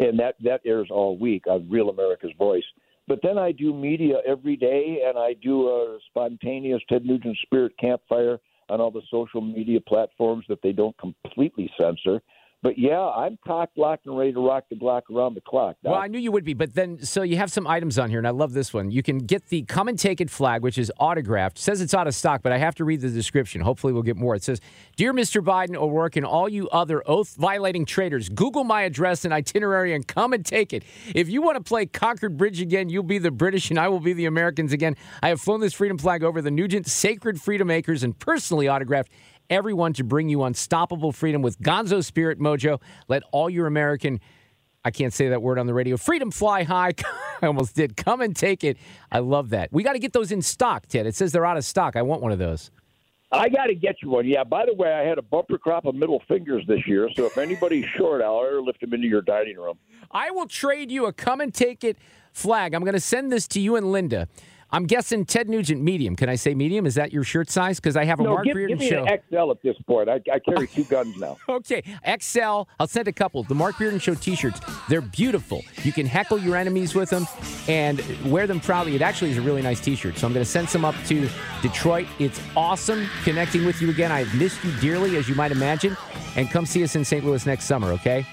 [0.00, 2.64] And that, that airs all week on Real America's Voice.
[3.06, 7.72] But then I do media every day, and I do a spontaneous Ted Nugent Spirit
[7.78, 12.22] Campfire on all the social media platforms that they don't completely censor.
[12.62, 15.76] But yeah, I'm cocked, locked, and ready to rock the block around the clock.
[15.82, 15.92] Doc.
[15.92, 18.18] Well, I knew you would be, but then so you have some items on here,
[18.18, 18.90] and I love this one.
[18.90, 21.56] You can get the "Come and Take It" flag, which is autographed.
[21.56, 23.62] It says it's out of stock, but I have to read the description.
[23.62, 24.34] Hopefully, we'll get more.
[24.34, 24.60] It says,
[24.96, 25.42] "Dear Mr.
[25.42, 30.34] Biden, O'Rourke, and all you other oath-violating traitors, Google my address and itinerary and come
[30.34, 30.84] and take it.
[31.14, 34.00] If you want to play Concord Bridge again, you'll be the British and I will
[34.00, 34.96] be the Americans again.
[35.22, 39.10] I have flown this freedom flag over the Nugent Sacred Freedom Acres and personally autographed."
[39.50, 42.80] Everyone to bring you unstoppable freedom with Gonzo Spirit Mojo.
[43.08, 44.20] Let all your American
[44.84, 45.96] I can't say that word on the radio.
[45.96, 46.94] Freedom fly high.
[47.42, 47.96] I almost did.
[47.96, 48.78] Come and take it.
[49.12, 49.72] I love that.
[49.72, 51.06] We got to get those in stock, Ted.
[51.06, 51.96] It says they're out of stock.
[51.96, 52.70] I want one of those.
[53.32, 54.26] I got to get you one.
[54.26, 54.42] Yeah.
[54.42, 57.38] By the way, I had a bumper crop of middle fingers this year, so if
[57.38, 59.78] anybody's short, I'll airlift them into your dining room.
[60.10, 61.96] I will trade you a come and take it
[62.32, 62.74] flag.
[62.74, 64.28] I'm going to send this to you and Linda.
[64.72, 66.14] I'm guessing Ted Nugent medium.
[66.16, 66.86] Can I say medium?
[66.86, 67.80] Is that your shirt size?
[67.80, 69.04] Because I have a No, Mark give, Reardon give me show.
[69.04, 70.08] an XL at this point.
[70.08, 71.36] I, I carry two guns now.
[71.48, 71.82] Okay,
[72.20, 72.62] XL.
[72.78, 73.42] I'll send a couple.
[73.42, 74.60] The Mark Reardon Show T-shirts.
[74.88, 75.62] They're beautiful.
[75.82, 77.26] You can heckle your enemies with them
[77.68, 78.94] and wear them proudly.
[78.94, 80.16] It actually is a really nice T-shirt.
[80.16, 81.28] So I'm going to send some up to
[81.62, 82.06] Detroit.
[82.18, 84.12] It's awesome connecting with you again.
[84.12, 85.96] I've missed you dearly, as you might imagine.
[86.36, 87.24] And come see us in St.
[87.24, 87.90] Louis next summer.
[87.92, 88.24] Okay.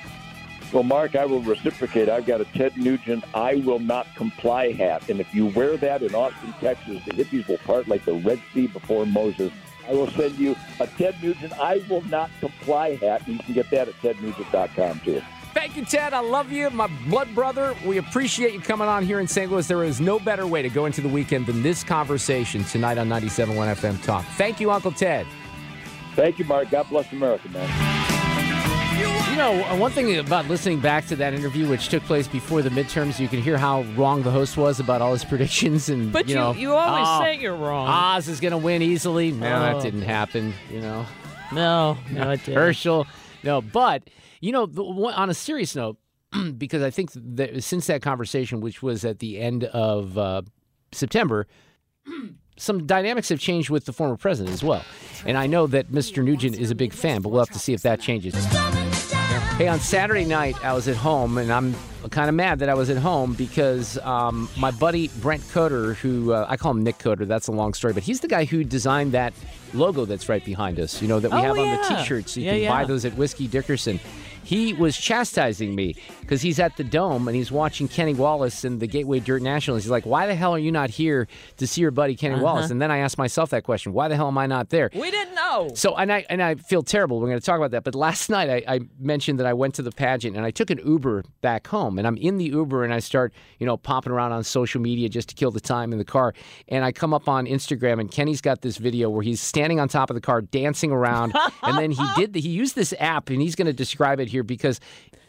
[0.73, 2.09] Well, Mark, I will reciprocate.
[2.09, 5.09] I've got a Ted Nugent I will not comply hat.
[5.09, 8.41] And if you wear that in Austin, Texas, the hippies will part like the Red
[8.53, 9.51] Sea before Moses.
[9.87, 13.25] I will send you a Ted Nugent I will not comply hat.
[13.27, 15.21] You can get that at tednugent.com, too.
[15.53, 16.13] Thank you, Ted.
[16.13, 17.73] I love you, my blood brother.
[17.85, 19.49] We appreciate you coming on here in St.
[19.49, 19.65] Louis.
[19.67, 23.07] There is no better way to go into the weekend than this conversation tonight on
[23.07, 24.25] 97.1 FM Talk.
[24.35, 25.25] Thank you, Uncle Ted.
[26.15, 26.69] Thank you, Mark.
[26.69, 28.16] God bless America, man.
[28.97, 32.69] You know, one thing about listening back to that interview, which took place before the
[32.69, 35.89] midterms, you can hear how wrong the host was about all his predictions.
[35.89, 37.87] And But you, know, you, always "Oh, say you're wrong.
[37.87, 39.31] Oz is going to win easily.
[39.31, 39.81] No, that Oh.
[39.81, 40.53] didn't happen.
[40.71, 41.05] You know,
[41.53, 42.55] no, no, it didn't.
[42.55, 43.05] Herschel.
[43.43, 44.09] No, but
[44.41, 45.97] you know, the, on a serious note,
[46.57, 50.41] because I think that since that conversation, which was at the end of uh,
[50.91, 51.45] September,
[52.57, 54.83] some dynamics have changed with the former president as well.
[55.27, 56.23] And I know that Mr.
[56.23, 58.33] Nugent is a big fan, but we'll have to see if that changes.
[59.57, 61.73] Hey, on Saturday night, I was at home, and I'm
[62.11, 66.31] kind of mad that I was at home because um, my buddy Brent Coder, who
[66.31, 68.63] uh, I call him Nick Coder, that's a long story, but he's the guy who
[68.63, 69.33] designed that
[69.73, 72.33] logo that's right behind us, you know, that we Oh, have on the t shirts.
[72.33, 72.69] So you Yeah, can yeah.
[72.69, 73.99] buy those at Whiskey Dickerson.
[74.47, 78.79] He was chastising me because he's at the Dome and he's watching Kenny Wallace and
[78.79, 79.83] the Gateway Dirt Nationals.
[79.83, 82.43] He's like, Why the hell are you not here to see your buddy Kenny Uh-huh.
[82.45, 82.71] Wallace?
[82.71, 84.89] And then I asked myself that question Why the hell am I not there?
[84.93, 85.69] We didn't know.
[85.73, 87.19] So and I and I feel terrible.
[87.19, 87.83] We're going to talk about that.
[87.83, 90.69] But last night I, I mentioned that I went to the pageant and I took
[90.69, 91.97] an Uber back home.
[91.99, 95.09] And I'm in the Uber and I start you know popping around on social media
[95.09, 96.33] just to kill the time in the car.
[96.69, 99.89] And I come up on Instagram and Kenny's got this video where he's standing on
[99.89, 101.35] top of the car dancing around.
[101.63, 104.29] and then he did the, he used this app and he's going to describe it
[104.29, 104.79] here because.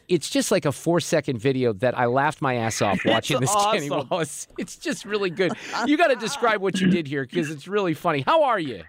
[0.08, 3.54] It's just like a four second video that I laughed my ass off watching this
[3.54, 3.90] Kenny.
[3.90, 4.48] Wallace.
[4.58, 5.52] It's just really good.
[5.84, 8.22] You got to describe what you did here because it's really funny.
[8.22, 8.84] How are you?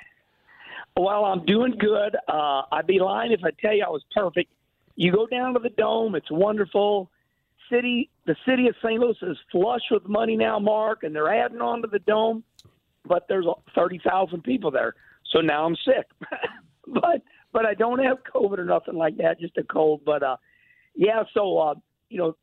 [0.95, 2.15] Well, I'm doing good.
[2.27, 4.51] Uh, I'd be lying if I tell you I was perfect.
[4.95, 7.10] You go down to the dome; it's wonderful.
[7.71, 8.99] City, the city of St.
[8.99, 12.43] Louis is flush with money now, Mark, and they're adding on to the dome.
[13.05, 14.95] But there's thirty thousand people there,
[15.32, 16.08] so now I'm sick.
[16.88, 17.21] but
[17.52, 20.02] but I don't have COVID or nothing like that, just a cold.
[20.06, 20.38] But uh,
[20.96, 21.76] yeah, so uh,
[22.10, 22.36] you know,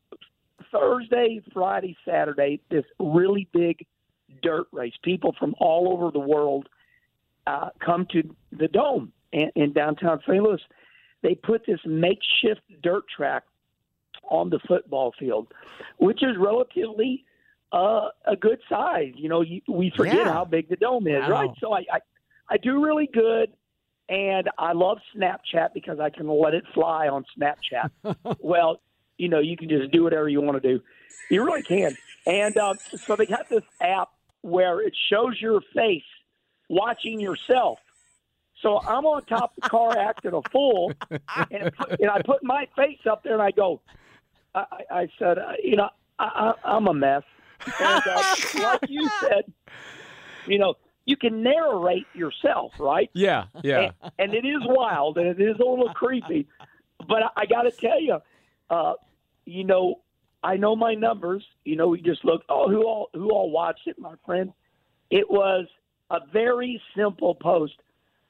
[0.73, 3.85] Thursday, Friday, Saturday, this really big
[4.43, 4.95] dirt race.
[5.03, 6.69] People from all over the world
[7.47, 10.43] uh, come to the dome in, in downtown St.
[10.43, 10.61] Louis.
[11.23, 13.45] They put this makeshift dirt track
[14.29, 15.53] on the football field,
[15.99, 17.25] which is relatively
[17.73, 19.13] uh, a good size.
[19.15, 20.33] You know, you, we forget Yeah.
[20.33, 21.29] how big the dome is, Wow.
[21.31, 21.51] right?
[21.61, 21.99] So I, I,
[22.51, 23.53] I do really good,
[24.09, 27.91] and I love Snapchat because I can let it fly on Snapchat.
[28.41, 28.81] well,
[29.19, 30.83] you know, you can just do whatever you want to do.
[31.31, 31.97] You really can.
[32.27, 34.11] And um, so they got this app
[34.43, 36.05] where it shows your face
[36.69, 37.79] watching yourself.
[38.63, 40.93] So I'm on top of the car acting a fool,
[41.51, 43.81] and, put, and I put my face up there and I go,
[44.55, 47.23] I, I said, uh, you know, I, I, I'm a mess.
[47.81, 49.53] And uh, like you said,
[50.47, 50.75] you know,
[51.07, 53.09] you can narrate yourself, right?
[53.15, 53.93] Yeah, yeah.
[54.03, 56.49] And, and it is wild and it is a little creepy.
[57.09, 58.19] But I, I got to tell you,
[58.69, 58.95] uh,
[59.45, 60.01] you know,
[60.43, 61.45] I know my numbers.
[61.65, 62.43] You know, we just look.
[62.49, 64.53] Oh, who all who all watched it, my friend?
[65.11, 65.67] It was
[66.11, 67.75] a very simple post,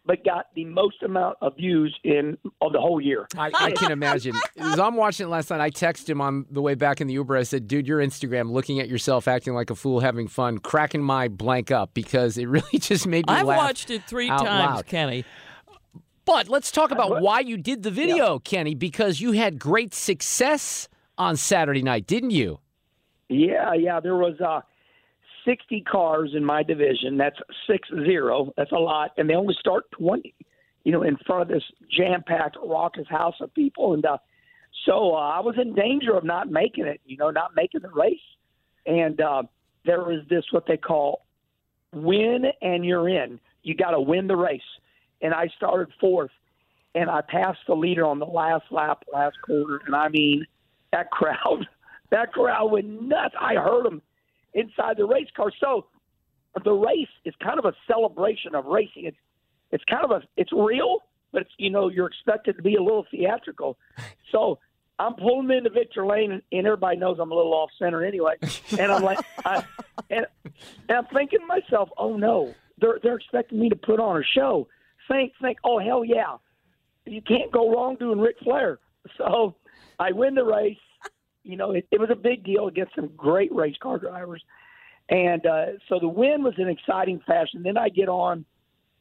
[0.06, 3.26] but got the most amount of views in of the whole year.
[3.36, 4.34] I, I can imagine.
[4.56, 7.14] As I'm watching it last night, I texted him on the way back in the
[7.14, 7.36] Uber.
[7.36, 11.02] I said, "Dude, your Instagram, looking at yourself, acting like a fool, having fun, cracking
[11.02, 14.44] my blank up because it really just made me I've laugh." watched it three out
[14.44, 14.86] times, loud.
[14.86, 15.24] Kenny.
[16.24, 20.88] But let's talk about why you did the video, Kenny, because you had great success
[21.16, 22.58] on Saturday night, didn't you?
[23.28, 24.00] Yeah, yeah.
[24.00, 24.60] There was uh,
[25.46, 27.16] 60 cars in my division.
[27.16, 28.52] That's six zero.
[28.56, 30.34] That's a lot, and they only start 20.
[30.84, 34.18] You know, in front of this jam-packed, raucous house of people, and uh,
[34.84, 37.00] so uh, I was in danger of not making it.
[37.04, 38.18] You know, not making the race,
[38.84, 39.44] and uh,
[39.84, 41.26] there was this what they call
[41.92, 43.40] win and you're in.
[43.62, 44.60] You got to win the race,
[45.22, 46.30] and I started fourth,
[46.94, 50.46] and I passed the leader on the last lap, last quarter, and I mean
[50.92, 51.66] that crowd,
[52.10, 53.34] that crowd went nuts.
[53.40, 54.02] I heard them
[54.56, 55.52] inside the race car.
[55.60, 55.86] So
[56.64, 59.04] the race is kind of a celebration of racing.
[59.06, 59.16] It's
[59.70, 61.00] it's kind of a it's real,
[61.32, 63.78] but it's you know you're expected to be a little theatrical.
[64.32, 64.58] So
[64.98, 68.34] I'm pulling into Victory Lane, and, everybody knows I'm a little off center anyway.
[68.78, 69.62] And I'm like, I,
[70.10, 70.26] and,
[70.88, 74.24] and I'm thinking to myself, oh no, they're they're expecting me to put on a
[74.24, 74.68] show.
[75.08, 76.36] Think, think, oh hell yeah,
[77.04, 78.78] you can't go wrong doing Ric Flair.
[79.18, 79.54] So
[79.98, 80.76] I win the race.
[81.46, 84.42] You know, it, it was a big deal against some great race car drivers.
[85.08, 87.62] And uh, so the win was an exciting fashion.
[87.62, 88.44] Then I get on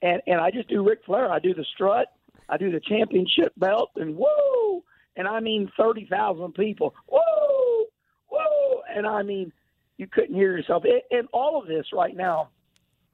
[0.02, 1.32] and, and I just do Ric Flair.
[1.32, 2.08] I do the strut,
[2.48, 4.84] I do the championship belt, and whoa!
[5.16, 6.94] And I mean, 30,000 people.
[7.08, 7.86] Whoa!
[8.30, 8.82] Whoa!
[8.94, 9.52] And I mean,
[9.98, 10.84] you couldn't hear yourself.
[10.84, 12.50] And- And all of this right now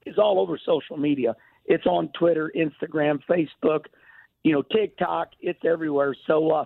[0.05, 1.35] is all over social media.
[1.65, 3.85] It's on Twitter, Instagram, Facebook,
[4.43, 5.29] you know, TikTok.
[5.39, 6.15] It's everywhere.
[6.27, 6.65] So, uh,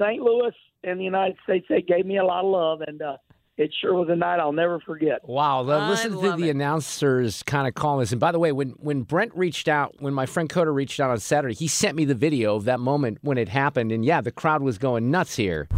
[0.00, 0.22] St.
[0.22, 0.54] Louis
[0.84, 3.16] and the United States, they gave me a lot of love, and uh,
[3.56, 5.20] it sure was a night I'll never forget.
[5.28, 6.52] Wow, the- I listen to love the it.
[6.56, 8.12] announcers kind of calling this.
[8.12, 11.10] And by the way, when when Brent reached out, when my friend Coda reached out
[11.10, 13.92] on Saturday, he sent me the video of that moment when it happened.
[13.92, 15.68] And yeah, the crowd was going nuts here.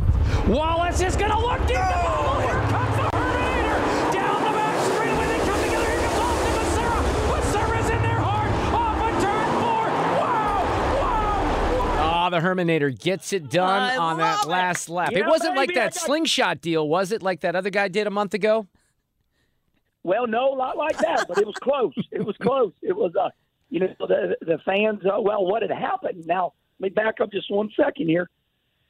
[0.47, 1.77] Wallace is going to look deep.
[1.79, 5.27] Oh, here comes the Herminator down the back straightaway.
[5.27, 5.91] They come together.
[5.91, 7.01] Here comes Austin Becerra.
[7.31, 8.51] Becerra's in there hard.
[8.75, 9.87] Off a turn four.
[10.19, 10.63] Wow,
[11.01, 11.43] wow,
[11.99, 12.22] wow.
[12.22, 14.49] Oh, the Herminator gets it done I on that it.
[14.49, 15.11] last lap.
[15.13, 17.23] Yeah, it wasn't like baby, I that got- slingshot deal, was it?
[17.23, 18.67] Like that other guy did a month ago?
[20.05, 21.95] Well, no, not like that, but it was close.
[22.11, 22.73] It was close.
[22.83, 23.31] It was, uh,
[23.71, 25.01] you know, the the fans.
[25.07, 26.27] Uh, well, what had happened?
[26.27, 28.29] Now, let me back up just one second here.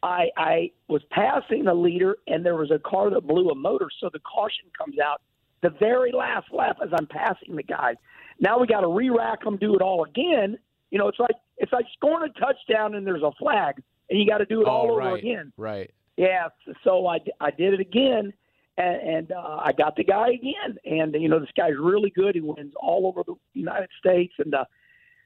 [0.03, 3.89] I I was passing the leader, and there was a car that blew a motor,
[4.01, 5.21] so the caution comes out
[5.61, 7.95] the very last lap as I'm passing the guy.
[8.41, 10.59] Now we got to re-rack them, do it all again.
[10.93, 14.27] You know, it's like it's like scoring a touchdown and there's a flag, and you
[14.27, 15.53] got to do it all Oh, over right, again.
[15.57, 15.91] Right.
[16.19, 16.49] Yeah,
[16.85, 18.35] so I, I did it again,
[18.77, 20.77] and, and uh, I got the guy again.
[20.85, 22.35] And you know, this guy's really good.
[22.35, 24.65] He wins all over the United States, and uh,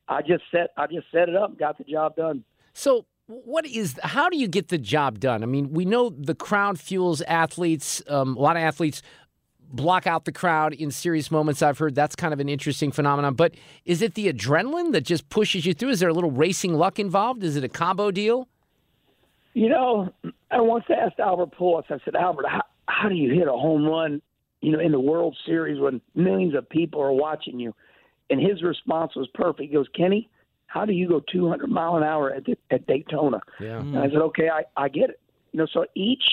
[0.09, 2.45] I just set I just set it up, and got the job done.
[2.73, 3.99] So, what is?
[4.05, 5.43] How do you get the job done?
[5.43, 8.01] I mean, we know the crowd fuels athletes.
[8.07, 9.03] Um, a lot of athletes
[9.71, 11.63] block out the crowd in serious moments.
[11.63, 13.35] I've heard that's kind of an interesting phenomenon.
[13.35, 15.91] But is it the adrenaline that just pushes you through?
[15.91, 17.43] Is there a little racing luck involved?
[17.43, 18.49] Is it a combo deal?
[19.55, 20.13] You know,
[20.51, 21.85] I once asked Albert Pujols.
[21.89, 24.21] I said, Albert, how, how do you hit a home run?
[24.61, 27.75] You know, in the World Series when millions of people are watching you,
[28.31, 29.69] and his response was perfect.
[29.69, 30.29] He goes, Kenny,
[30.67, 33.41] how do you go 200 mile an hour at, at Daytona?
[33.61, 33.79] Yeah.
[33.79, 35.21] And I said, okay, I, I get it.
[35.53, 36.25] You know, so each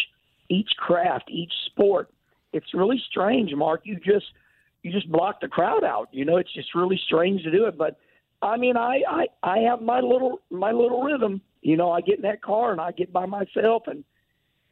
[0.50, 2.10] each craft, each sport,
[2.54, 3.82] it's really strange, Mark.
[3.84, 4.26] You just
[4.84, 6.10] you just block the crowd out.
[6.12, 7.78] You know, it's just really strange to do it.
[7.78, 7.98] But
[8.42, 11.42] I mean, I I, I have my little my little rhythm.
[11.62, 14.04] You know, I get in that car and I get by myself, and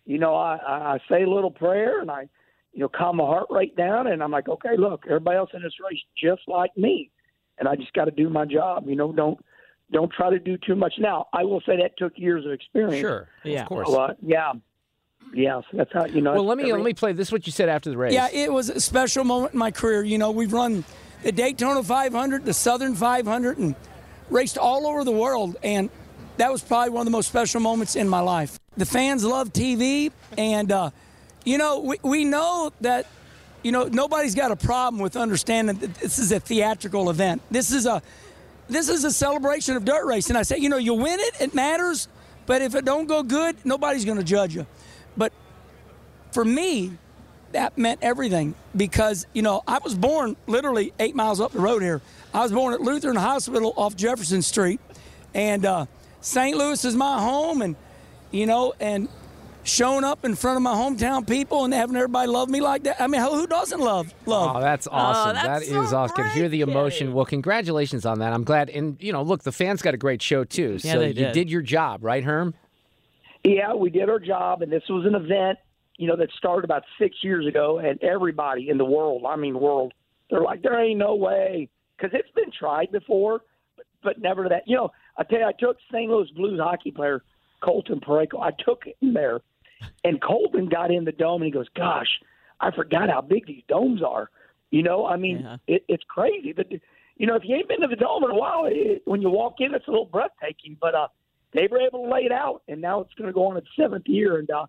[0.06, 2.30] you know, I I I say a little prayer and I
[2.74, 5.62] you know calm my heart rate down, and I'm like, okay, look, everybody else in
[5.62, 7.10] this race just like me,
[7.58, 8.88] and I just got to do my job.
[8.88, 9.40] You know, don't
[9.92, 10.94] don't try to do too much.
[11.00, 13.02] Now, I will say that took years of experience.
[13.02, 13.28] Sure.
[13.44, 13.64] Yeah.
[13.64, 13.88] Of course.
[13.90, 14.54] So, uh, yeah,
[15.34, 15.62] yeah.
[15.72, 16.34] So that's how you know.
[16.34, 17.14] Well, let me every- let me play.
[17.14, 18.14] This is what you said after the race.
[18.14, 20.04] Yeah, it was a special moment in my career.
[20.04, 20.84] You know, we've run
[21.24, 23.76] the Daytona 500, the Southern 500, and
[24.30, 25.58] raced all over the world.
[25.64, 25.90] And
[26.38, 28.60] that was probably one of the most special moments in my life.
[28.78, 30.92] The fans love TV, and uh,
[31.46, 33.06] you know we, we know that
[33.64, 37.42] you know nobody's got a problem with understanding that this is a theatrical event.
[37.52, 38.02] This is a
[38.70, 40.38] this is a celebration of dirt racing.
[40.38, 42.08] I say, you know, you win it, it matters,
[42.46, 44.66] but if it don't go good, nobody's going to judge you.
[45.18, 45.34] But
[46.32, 46.98] for me,
[47.52, 51.82] that meant everything because you know I was born literally eight miles up the road
[51.82, 52.02] here.
[52.34, 54.80] I was born at Lutheran Hospital off Jefferson Street,
[55.34, 55.86] and uh,
[56.22, 56.58] St.
[56.58, 57.76] Louis is my home, and
[58.32, 59.10] you know, and
[59.64, 63.02] showing up in front of my hometown people and having everybody love me like that.
[63.02, 64.56] I mean, who doesn't love love?
[64.56, 65.36] Oh, that's awesome.
[65.36, 66.16] that's That is so awesome.
[66.16, 67.14] Can hear the emotion.
[67.14, 68.34] Well, congratulations on that.
[68.34, 68.70] I'm glad.
[68.70, 70.80] And you know, look, the fans got a great show too.
[70.82, 71.34] Yeah, so they you did.
[71.34, 72.54] did your job, right, Herm?
[73.44, 75.58] Yeah, we did our job, and this was an event,
[75.98, 79.60] you know, that started about six years ago, and everybody in the world, I mean,
[79.60, 79.94] world,
[80.30, 83.42] they're like, there ain't no way, because it's been tried before,
[83.76, 84.64] but, but never that.
[84.68, 86.10] You know, I tell you, I took St.
[86.10, 87.24] Louis Blues hockey player
[87.62, 88.42] Colton Parayko.
[88.42, 89.40] I took him there,
[90.04, 92.08] and Colton got in the dome, and he goes, "Gosh,
[92.60, 94.30] I forgot how big these domes are."
[94.72, 95.58] You know, I mean, Yeah.
[95.68, 96.54] it, it's crazy.
[96.54, 96.72] But
[97.18, 99.30] you know, if you ain't been to the dome in a while, it, when you
[99.30, 100.78] walk in, it's a little breathtaking.
[100.80, 101.08] But uh,
[101.54, 103.68] they were able to lay it out, and now it's going to go on its
[103.80, 104.66] seventh year, and uh,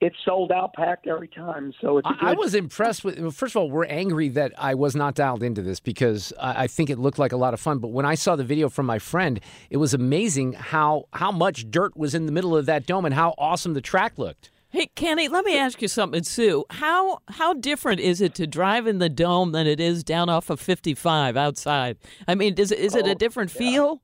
[0.00, 1.72] it's sold out, packed every time.
[1.80, 3.18] So it's a I, I good- was impressed with.
[3.18, 6.64] well, First of all, we're angry that I was not dialed into this because I,
[6.64, 7.78] I think it looked like a lot of fun.
[7.78, 9.38] But when I saw the video from my friend,
[9.70, 13.14] it was amazing how how much dirt was in the middle of that dome and
[13.14, 14.50] how awesome the track looked.
[14.70, 16.64] Hey, Kenny, let me ask you something, Sue.
[16.70, 20.48] How how different is it to drive in the dome than it is down off
[20.48, 21.98] of 55 outside?
[22.26, 24.00] I mean, is it, is it a different feel?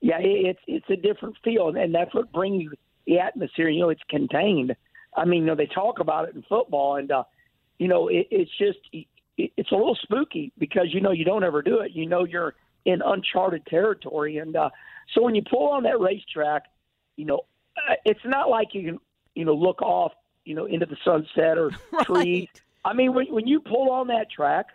[0.00, 2.70] Yeah, it- it's it's a different feel, and that's what brings
[3.06, 3.68] the atmosphere.
[3.68, 4.74] You know, it's contained.
[5.16, 7.24] I mean, you know, they talk about it in football, and uh,
[7.78, 11.44] you know, it, it's just it, it's a little spooky because you know you don't
[11.44, 11.92] ever do it.
[11.92, 14.70] You know, you're in uncharted territory, and uh,
[15.14, 16.64] so when you pull on that racetrack,
[17.16, 17.40] you know,
[17.76, 18.98] uh, it's not like you can
[19.34, 20.12] you know look off
[20.44, 21.70] you know into the sunset or
[22.02, 22.48] tree.
[22.48, 22.62] Right.
[22.84, 24.66] I mean, when when you pull on that track,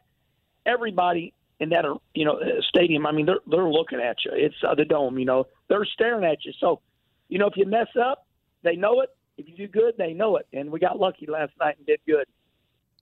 [0.66, 1.34] everybody
[1.64, 4.32] in that uh, you know uh, stadium, I mean, they're they're looking at you.
[4.34, 6.52] It's uh, the dome, you know, they're staring at you.
[6.60, 6.82] So,
[7.30, 8.28] you know, if you mess up,
[8.64, 9.10] they know it.
[9.38, 10.48] If you do good, they know it.
[10.54, 12.26] And we got lucky last night and did good.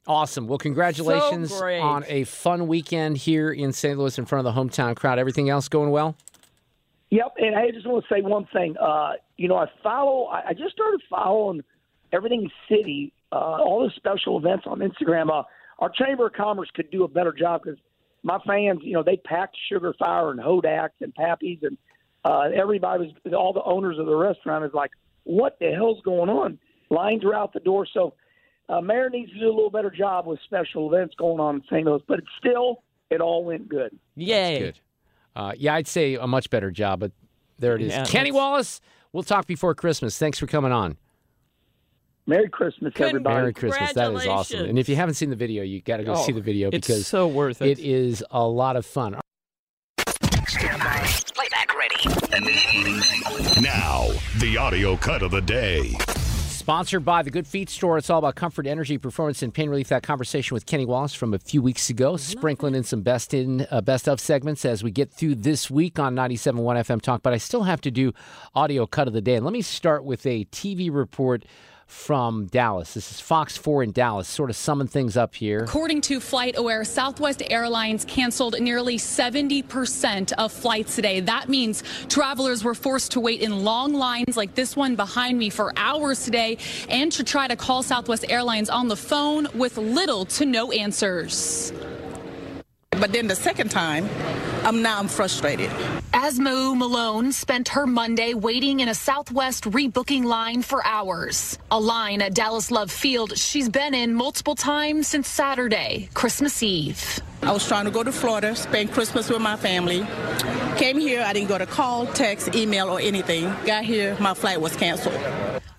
[0.08, 0.48] Awesome.
[0.48, 1.80] Well, congratulations great.
[1.80, 3.98] on a fun weekend here in St.
[4.00, 5.20] Louis in front of the hometown crowd.
[5.20, 6.16] Everything else going well?
[7.12, 8.78] Yep, and I just want to say one thing.
[8.78, 10.26] Uh, you know, I follow.
[10.26, 11.62] I I just started following
[12.14, 15.30] everything city, uh, all the special events on Instagram.
[15.30, 15.44] Uh,
[15.80, 17.80] our Chamber of Commerce could do a better job because
[18.24, 21.78] my fans, you know, they packed Sugar Fire and Hodak's and Pappy's, and
[22.24, 24.92] uh, everybody was, all the owners of the restaurant is like,
[25.24, 26.60] "What the hell's going on?"
[26.90, 27.88] Lines are out the door.
[27.92, 28.14] So,
[28.70, 31.64] uh, Mayor needs to do a little better job with special events going on in
[31.64, 31.86] St.
[31.86, 32.02] Louis.
[32.08, 33.98] But it's still, it all went good.
[34.16, 34.60] Yay.
[34.60, 34.80] Good.
[35.36, 37.12] Uh, yeah, I'd say a much better job, but
[37.58, 37.92] there it is.
[37.92, 38.82] Yeah, Kenny that's- Wallace,
[39.14, 40.18] we'll talk before Christmas.
[40.18, 40.98] Thanks for coming on.
[42.32, 43.36] Merry Christmas, everybody.
[43.36, 43.92] Merry Christmas.
[43.92, 44.70] That is awesome.
[44.70, 46.72] And if you haven't seen the video, you got to go Oh, see the video
[46.72, 47.78] because it's so worth it.
[47.78, 49.20] it is a lot of fun.
[49.98, 52.06] Playback ready.
[53.62, 54.08] Now,
[54.40, 55.90] the audio cut of the day.
[56.48, 57.98] Sponsored by the Good Feet Store.
[57.98, 59.90] It's all about comfort, energy, performance, and pain relief.
[59.90, 63.68] That conversation with Kenny Wallace from a few weeks ago, sprinkling in some best in
[63.72, 66.56] uh, best of segments as we get through this week on 97.1
[66.86, 67.24] FM Talk.
[67.24, 68.14] But I still have to do
[68.56, 69.36] audio cut of the day.
[69.36, 71.44] And let me start with a TV report
[71.92, 72.94] from Dallas.
[72.94, 75.60] This is Fox 4 in Dallas, sort of summing things up here.
[75.60, 81.20] According to FlightAware, Southwest Airlines canceled nearly 70% of flights today.
[81.20, 85.50] That means travelers were forced to wait in long lines like this one behind me
[85.50, 90.26] for hours today and to try to call Southwest Airlines on the phone with little
[90.26, 91.74] to no answers.
[92.92, 94.08] But then the second time,
[94.64, 95.72] I'm now I'm frustrated.
[96.14, 101.58] Asma Malone spent her Monday waiting in a Southwest rebooking line for hours.
[101.72, 107.22] A line at Dallas Love Field she's been in multiple times since Saturday, Christmas Eve.
[107.44, 110.06] I was trying to go to Florida, spend Christmas with my family.
[110.78, 113.46] Came here, I didn't go to call, text, email, or anything.
[113.66, 115.16] Got here, my flight was canceled.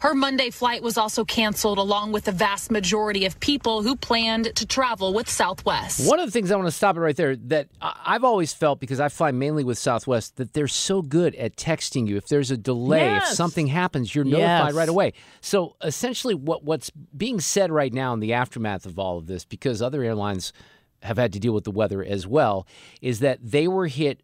[0.01, 4.55] Her Monday flight was also canceled, along with the vast majority of people who planned
[4.57, 6.09] to travel with Southwest.
[6.09, 8.53] One of the things I want to stop it right there that I- I've always
[8.53, 12.17] felt because I fly mainly with Southwest that they're so good at texting you.
[12.17, 14.75] If there's a delay, if something happens, you're notified Yes.
[14.75, 15.13] right away.
[15.41, 19.45] So essentially, what what's being said right now in the aftermath of all of this,
[19.45, 20.53] because other airlines
[21.03, 22.67] have had to deal with the weather as well,
[23.01, 24.23] is that they were hit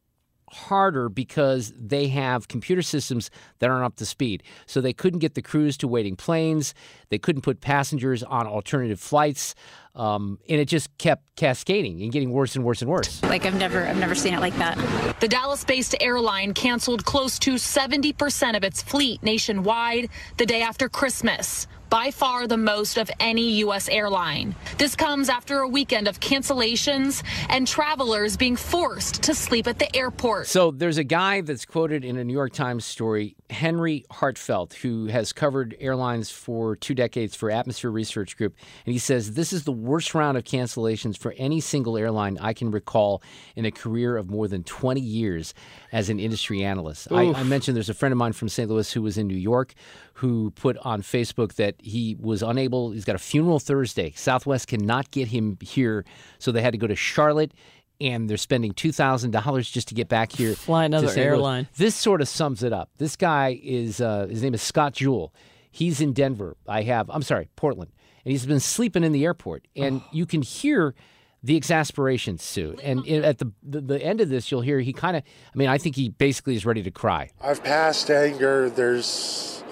[0.50, 4.42] harder because they have computer systems that aren't up to speed.
[4.66, 6.74] So they couldn't get the crews to waiting planes.
[7.10, 9.54] They couldn't put passengers on alternative flights.
[9.98, 13.22] Um, and it just kept cascading and getting worse and worse and worse.
[13.24, 14.78] Like I've never, I've never seen it like that.
[15.20, 21.66] The Dallas-based airline canceled close to 70% of its fleet nationwide the day after Christmas
[21.90, 23.88] by far the most of any U.S.
[23.88, 24.54] airline.
[24.76, 29.94] This comes after a weekend of cancellations and travelers being forced to sleep at the
[29.96, 30.46] airport.
[30.46, 35.06] So there's a guy that's quoted in a New York Times story, Henry Harteveldt, who
[35.06, 38.54] has covered airlines for two decades for Atmosphere Research Group.
[38.84, 42.52] And he says this is the worst round of cancellations for any single airline I
[42.52, 43.22] can recall
[43.56, 45.54] in a career of more than 20 years
[45.90, 47.10] as an industry analyst.
[47.10, 48.68] I, I mentioned there's a friend of mine from St.
[48.70, 49.74] Louis who was in New York
[50.14, 54.12] who put on Facebook that he was unable, he's got a funeral Thursday.
[54.16, 56.04] Southwest cannot get him here,
[56.38, 57.52] so they had to go to Charlotte.
[58.00, 60.54] And they're spending two thousand dollars just to get back here.
[60.54, 61.16] Fly another St.
[61.18, 61.26] Louis.
[61.26, 61.68] airline.
[61.76, 62.90] This sort of sums it up.
[62.98, 65.34] This guy is uh, his name is Scott Jewell.
[65.72, 66.56] He's in Denver.
[66.68, 67.90] I have I'm sorry, Portland,
[68.24, 69.66] and he's been sleeping in the airport.
[69.76, 70.94] And you can hear
[71.42, 72.76] the exasperation, Sue.
[72.82, 75.22] And i- at the, the the end of this, you'll hear he kind of.
[75.22, 77.30] I mean, I think he basically is ready to cry.
[77.40, 78.68] I've passed anger.
[78.70, 79.62] There's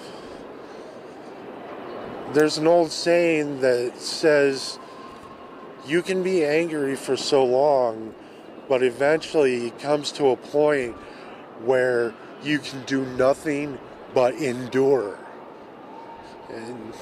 [2.33, 4.79] there's an old saying that says
[5.85, 8.13] you can be angry for so long,
[8.67, 10.95] but eventually it comes to a point
[11.63, 13.79] where you can do nothing
[14.13, 15.17] but endure.
[16.49, 16.93] And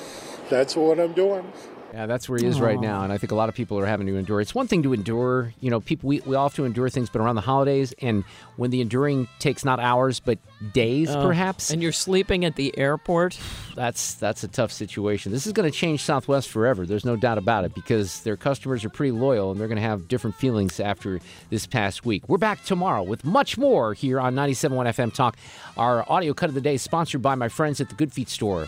[0.49, 1.51] that's what I'm doing.
[1.93, 3.85] Yeah, that's where he is right now, and I think a lot of people are
[3.85, 4.41] having to endure.
[4.41, 7.09] It's one thing to endure, you know, people we, we all have to endure things,
[7.09, 8.25] but around the holidays and
[8.57, 10.37] when the enduring takes not hours but
[10.73, 13.39] days, Oh, perhaps, And you're sleeping at the airport.
[13.75, 15.31] that's that's a tough situation.
[15.31, 16.85] This is going to change Southwest forever.
[16.85, 19.81] There's no doubt about it because their customers are pretty loyal and they're going to
[19.81, 22.27] have different feelings after this past week.
[22.27, 25.37] We're back tomorrow with much more here on 97.1 FM Talk.
[25.77, 28.27] Our audio cut of the day is sponsored by my friends at the Good Feet
[28.27, 28.67] store.